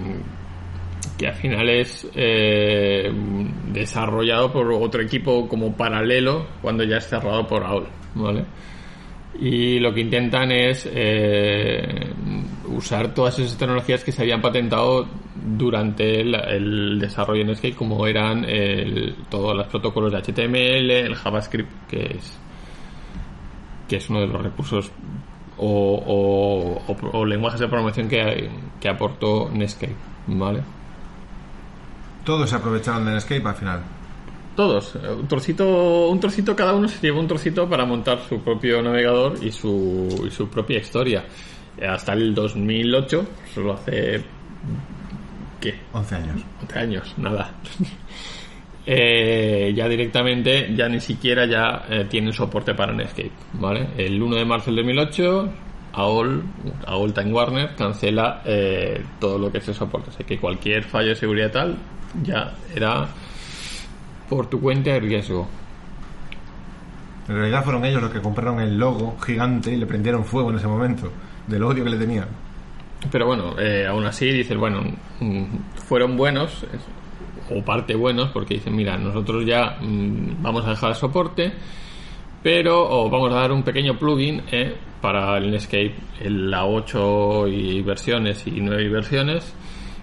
[1.18, 2.08] que al final es
[3.72, 8.46] desarrollado por otro equipo como paralelo cuando ya es cerrado por AOL, ¿vale?
[9.40, 10.90] Y lo que intentan es
[12.68, 18.46] usar todas esas tecnologías que se habían patentado durante el, desarrollo en Netscape, como eran
[19.30, 22.40] todos los protocolos de HTML, el JavaScript, que es
[23.88, 24.92] que es uno de los recursos
[25.58, 25.68] o,
[26.88, 29.96] o- o- o lenguajes de programación que, que aportó Netscape,
[30.28, 30.62] ¿vale?
[32.26, 33.82] Todos se aprovecharon de Netscape al final.
[34.56, 38.82] Todos, un trocito, un trocito cada uno se llevó un trocito para montar su propio
[38.84, 41.26] navegador y su, y su propia historia.
[41.90, 44.24] Hasta el 2008, solo hace
[45.60, 45.74] ¿qué?
[45.92, 46.42] 11 años.
[46.62, 47.50] 11 años, nada.
[48.86, 53.88] Eh, ya directamente, ya ni siquiera ya eh, tienen soporte para Netscape, ¿vale?
[53.98, 55.50] El 1 de marzo del 2008,
[55.94, 56.44] AOL,
[56.88, 60.10] AOL Time Warner cancela eh, todo lo que es el soporte.
[60.10, 61.78] Así que cualquier fallo de seguridad tal
[62.24, 63.08] ya era
[64.28, 65.48] por tu cuenta y riesgo.
[67.30, 70.58] En realidad fueron ellos los que compraron el logo gigante y le prendieron fuego en
[70.58, 71.10] ese momento.
[71.48, 72.28] Del odio que le tenían.
[73.12, 74.82] Pero bueno, eh, aún así dices, bueno,
[75.20, 75.44] mm,
[75.88, 76.66] fueron buenos,
[77.50, 81.54] o parte buenos, porque dicen, mira, nosotros ya mm, vamos a dejar el soporte,
[82.42, 87.48] pero o vamos a dar un pequeño plugin eh, para el Netscape, en la 8
[87.48, 89.54] y versiones y 9 y versiones,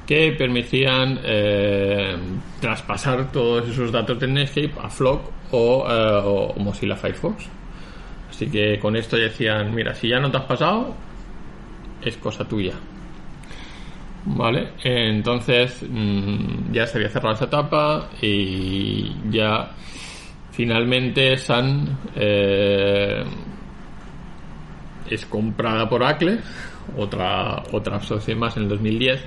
[0.07, 2.17] que permitían eh,
[2.61, 5.23] traspasar todos esos datos del Netscape a Flock
[5.53, 7.49] eh, o Mozilla Firefox.
[8.31, 10.95] Así que con esto decían, mira, si ya no te has pasado,
[12.03, 12.73] es cosa tuya.
[14.25, 19.71] Vale, entonces mm, ya se había cerrado esa etapa y ya
[20.53, 23.25] finalmente Sun eh,
[25.09, 26.39] es comprada por Acle,
[26.97, 28.01] otra, otra
[28.37, 29.25] más en el 2010.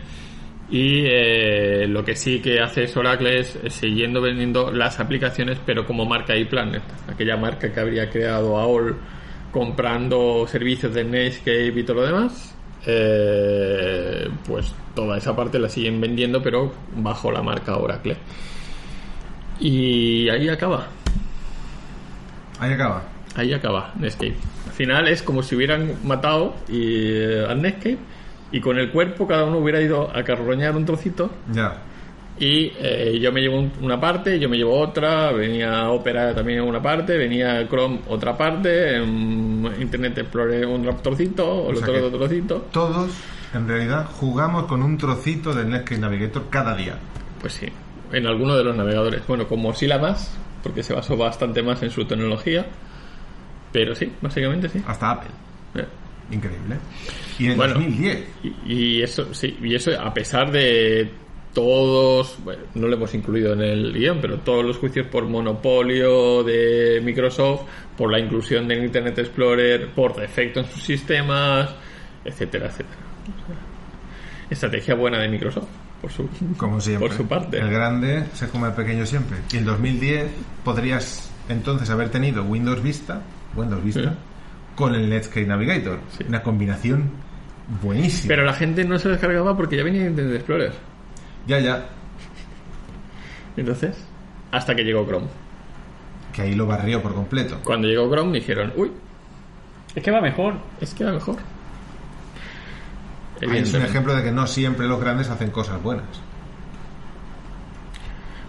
[0.70, 5.86] Y eh, lo que sí que hace es Oracle es siguiendo vendiendo las aplicaciones, pero
[5.86, 8.96] como marca iPlanet, aquella marca que habría creado AOL
[9.52, 12.56] comprando servicios de Netscape y todo lo demás.
[12.86, 18.18] Eh, pues toda esa parte la siguen vendiendo, pero bajo la marca Oracle.
[19.60, 20.88] Y ahí acaba.
[22.60, 23.04] Ahí acaba.
[23.36, 24.36] Ahí acaba Netscape.
[24.68, 27.98] Al final es como si hubieran matado y, eh, al Netscape
[28.52, 31.78] y con el cuerpo cada uno hubiera ido a carroñar un trocito Ya.
[32.40, 36.60] Y eh, yo me llevo un- una parte, yo me llevo otra, venía Opera también
[36.60, 42.18] en una parte, venía Chrome otra parte, em, Internet Explorer un trocito, el otro otro
[42.20, 42.68] trocito.
[42.72, 43.12] Todos,
[43.54, 46.98] en realidad, jugamos con un trocito del Netscape Navigator cada día.
[47.40, 47.68] Pues sí,
[48.12, 49.26] en alguno de los navegadores.
[49.28, 52.66] Bueno, con Mozilla más, porque se basó bastante más en su tecnología.
[53.72, 54.82] Pero sí, básicamente sí.
[54.88, 55.30] Hasta Apple.
[55.76, 55.86] Eh.
[56.32, 56.78] Increíble.
[57.40, 57.74] Y en el Bueno.
[57.76, 58.28] 2010.
[58.44, 61.10] Y, y eso, sí, y eso a pesar de
[61.54, 66.44] todos, bueno, no lo hemos incluido en el guion, pero todos los juicios por monopolio
[66.44, 67.62] de Microsoft,
[67.98, 71.70] por la inclusión del Internet Explorer por defecto en sus sistemas,
[72.26, 72.98] etcétera, etcétera.
[74.50, 75.68] Estrategia buena de Microsoft,
[76.02, 76.28] por su,
[76.58, 77.08] Como siempre.
[77.08, 77.58] por su parte.
[77.60, 79.38] El grande se come al pequeño siempre.
[79.52, 80.26] Y en 2010
[80.64, 83.22] podrías entonces haber tenido Windows Vista,
[83.56, 84.18] Windows Vista, Sí.
[84.76, 86.00] con el Netscape Navigator.
[86.18, 86.26] Sí.
[86.28, 87.10] Una combinación
[87.82, 88.28] buenísima.
[88.28, 90.72] Pero la gente no se descargaba porque ya venía Internet Explorer.
[91.48, 91.86] Ya, ya.
[93.58, 93.96] Entonces,
[94.52, 95.28] hasta que llegó Chrome.
[96.32, 97.60] Que ahí lo barrió por completo.
[97.64, 98.92] Cuando llegó Chrome dijeron, uy,
[99.96, 100.56] Es que va mejor.
[100.82, 101.38] es que era mejor.
[103.42, 106.06] es un ejemplo de que no siempre los grandes hacen cosas buenas.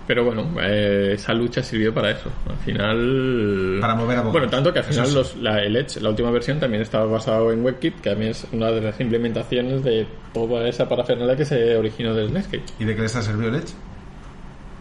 [0.06, 2.30] Pero bueno, eh, esa lucha sirvió para eso.
[2.48, 3.78] Al final.
[3.80, 4.32] Para mover a Bob.
[4.32, 5.14] Bueno, tanto que al final sí.
[5.14, 8.46] los- la, el Edge, la última versión, también estaba basado en WebKit, que también es
[8.52, 12.64] una de las implementaciones de toda esa parafernalia que se originó del Netscape.
[12.78, 13.72] ¿Y de qué les ha servido el Edge?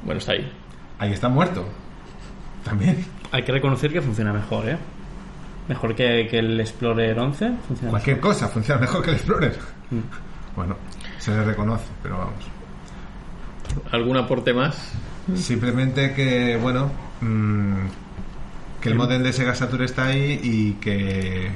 [0.04, 0.52] Bueno, está ahí.
[1.00, 1.66] Ahí está muerto.
[2.66, 3.06] También.
[3.32, 4.78] Hay que reconocer que funciona mejor, ¿eh?
[5.70, 7.52] Mejor que, que el Explorer 11.
[7.68, 9.58] Funciona Cualquier cosa funciona mejor que el Explorer.
[9.90, 10.00] Mm.
[10.58, 10.76] Bueno,
[11.18, 12.44] se le reconoce, pero vamos.
[13.92, 14.94] ¿Algún aporte más?
[15.36, 17.76] Simplemente que, bueno, mm,
[18.82, 21.50] que el modem de Sega Saturn está ahí y que,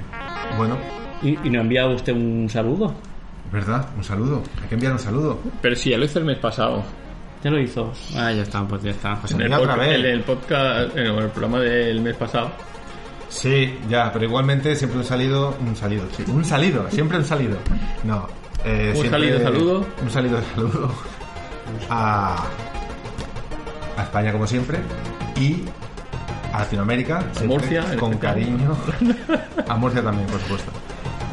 [0.57, 0.77] bueno,
[1.21, 2.93] ¿Y, y nos ha enviado usted un saludo?
[3.51, 4.43] verdad, un saludo.
[4.61, 5.39] Hay que enviar un saludo.
[5.61, 6.83] Pero si ya lo hice el mes pasado.
[7.43, 7.93] Ya lo hizo.
[8.15, 9.15] Ah, ya está, pues ya está.
[9.19, 9.99] Pues En el, envía otra podca- vez.
[9.99, 12.51] en el podcast, en el programa del mes pasado.
[13.29, 17.57] Sí, ya, pero igualmente siempre un salido, un salido, sí, un salido, siempre un salido.
[18.03, 18.27] No,
[18.65, 19.85] eh, Un siempre- salido, saludo.
[20.01, 20.91] Un salido, saludo
[21.89, 22.45] a,
[23.97, 24.79] a España como siempre
[25.35, 25.63] y
[26.53, 28.33] a Latinoamérica, siempre, Murcia, en con especial.
[28.35, 28.77] cariño,
[29.67, 30.71] a Murcia también, por supuesto,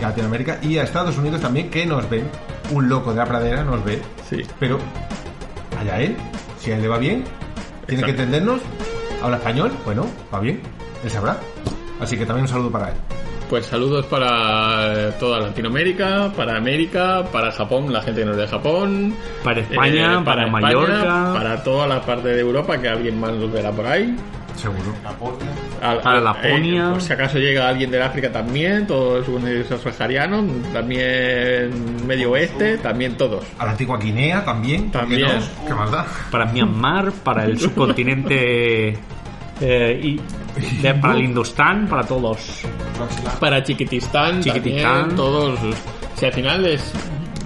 [0.00, 2.28] y a Latinoamérica y a Estados Unidos también que nos ven,
[2.72, 4.42] un loco de la pradera nos ve, Sí.
[4.58, 4.78] pero
[5.80, 6.16] allá él,
[6.58, 7.24] si a él le va bien,
[7.86, 8.60] tiene que entendernos,
[9.22, 10.60] habla español, bueno, va bien,
[11.04, 11.38] él sabrá.
[12.00, 12.94] Así que también un saludo para él.
[13.54, 19.14] Pues saludos para toda Latinoamérica, para América, para Japón, la gente que nos de Japón.
[19.44, 21.30] Para España, para Mallorca.
[21.32, 24.16] Para toda la parte de Europa, que alguien más nos verá por ahí.
[24.56, 24.92] Seguro.
[25.80, 26.88] Al- Para al- Laponia.
[26.88, 32.78] eh, por si acaso llega alguien del África también, todos los saharianos, también Medio Oeste,
[32.78, 33.44] también todos.
[33.60, 34.90] A la antigua Guinea también.
[34.90, 35.28] ¿por qué También.
[35.28, 35.64] no?
[35.68, 36.04] ¿Qué más da?
[36.32, 38.98] Para Myanmar, para el subcontinente.
[39.60, 40.20] eh, y
[40.82, 42.60] de- para el Indostán, para todos.
[43.40, 44.92] Para Chiquitistán, Chiquitistán.
[45.00, 45.58] también, todos.
[46.16, 46.92] Si al final es.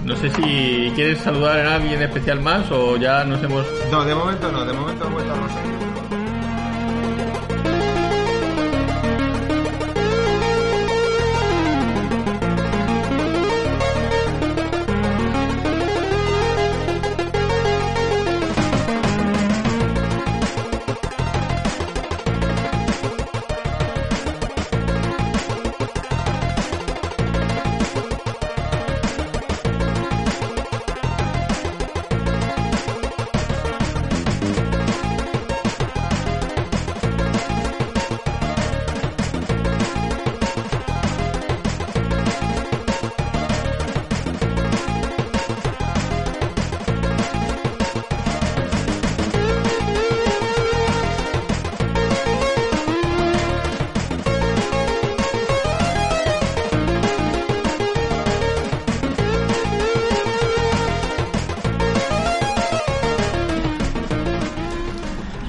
[0.05, 4.15] No sé si quieres saludar a alguien especial más o ya nos hemos No, de
[4.15, 5.88] momento no, de momento hemos vuelto a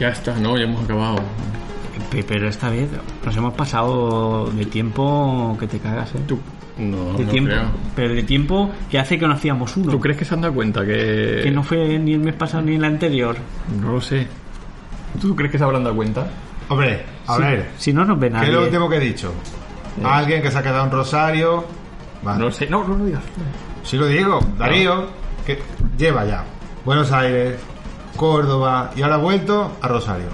[0.00, 0.56] Ya está, ¿no?
[0.56, 1.16] Ya hemos acabado.
[2.10, 2.88] Pe- Pero esta vez
[3.24, 6.20] nos hemos pasado de tiempo que te cagas, ¿eh?
[6.26, 6.40] Tú,
[6.78, 7.62] no, de no tiempo, creo.
[7.94, 9.90] pero de tiempo que hace que no hacíamos uno.
[9.92, 11.40] ¿Tú crees que se han dado cuenta que...
[11.44, 13.36] Que no fue ni el mes pasado ni el anterior.
[13.80, 14.26] No lo sé.
[15.20, 16.26] ¿Tú crees que se habrán dado cuenta?
[16.68, 18.48] Hombre, a ver, Si no nos ve ¿qué nadie.
[18.48, 19.32] es lo último que he dicho?
[20.02, 21.64] Alguien que se ha quedado en Rosario.
[22.22, 22.38] Vale.
[22.38, 22.66] No lo sé.
[22.68, 23.22] No, no lo digas.
[23.82, 25.08] Sí lo digo, Darío,
[25.46, 25.58] que
[25.98, 26.44] lleva ya
[26.84, 27.56] Buenos Aires,
[28.16, 30.28] Córdoba y ahora ha vuelto a Rosario.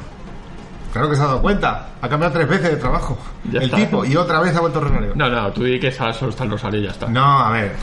[0.92, 3.18] Claro que se ha dado cuenta, ha cambiado tres veces de trabajo.
[3.50, 3.76] Ya el está.
[3.76, 5.12] tipo, y otra vez ha vuelto a Rosario.
[5.14, 7.06] No, no, tú di que solo está en Rosario y ya está.
[7.08, 7.74] No, a ver.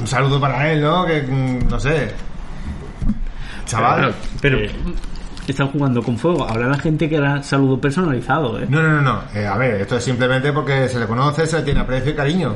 [0.00, 1.04] Un saludo para él, ¿no?
[1.04, 2.14] Que mm, no sé.
[3.66, 4.00] Chaval.
[4.00, 4.70] Bueno, Pero eh,
[5.52, 6.46] están jugando con fuego.
[6.48, 8.66] Habrá la gente que era saludo personalizado, ¿eh?
[8.68, 9.20] No, no, no, no.
[9.34, 12.14] Eh, a ver, esto es simplemente porque se le conoce, se le tiene aprecio y
[12.14, 12.54] cariño.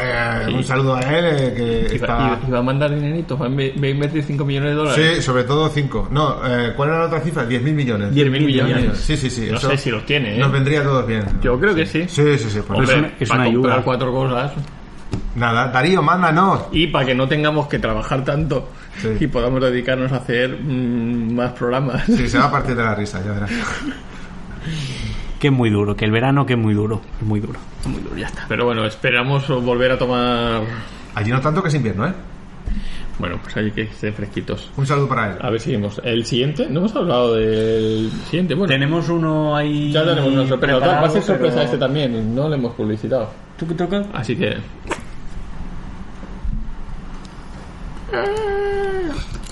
[0.00, 0.54] Eh, Sí.
[0.54, 2.38] Un saludo a él, eh, que iba, está...
[2.48, 5.14] iba- a mandar dineritos, va a invertir 5 millones de dólares.
[5.16, 6.08] Sí, sobre todo 5.
[6.10, 7.44] No, eh, ¿cuál era la otra cifra?
[7.48, 8.12] 10.000 millones.
[8.12, 8.98] 10.000 millones.
[8.98, 9.48] Sí, sí, sí.
[9.50, 10.38] No eso sé si los tiene, ¿eh?
[10.40, 11.24] Nos vendría a todos bien.
[11.40, 12.04] Yo creo que sí.
[12.08, 12.60] Sí, sí, sí.
[12.66, 13.62] pues Hombre, es una- es para una ayuda.
[13.62, 14.52] comprar cuatro cosas
[15.36, 16.66] Nada, Darío, mándanos.
[16.72, 18.68] y para que no tengamos que trabajar tanto
[19.02, 19.08] Sí.
[19.20, 22.04] y podamos dedicarnos a hacer mm, más programas.
[22.06, 23.50] Sí, se va a partir de la risa, ya verás.
[25.40, 27.02] Que es muy duro, que el verano que es muy duro.
[27.20, 27.58] Es muy duro.
[27.86, 28.46] Muy duro, ya está.
[28.48, 30.62] Pero bueno, esperamos volver a tomar.
[31.14, 32.12] Allí no tanto que es invierno, ¿eh?
[33.18, 34.70] Bueno, pues hay que estar fresquitos.
[34.76, 35.38] Un saludo para él.
[35.42, 36.00] A ver, seguimos.
[36.02, 38.54] El siguiente, no hemos hablado del siguiente.
[38.54, 39.92] Bueno, Tenemos uno ahí.
[39.92, 40.78] ya tenemos una sorpresa.
[40.78, 43.28] Va a ser sorpresa pero- este también, no lo hemos publicitado.
[43.58, 44.06] ¿Tú qué tocas?
[44.14, 44.56] Así que.
[48.22, 49.43] う。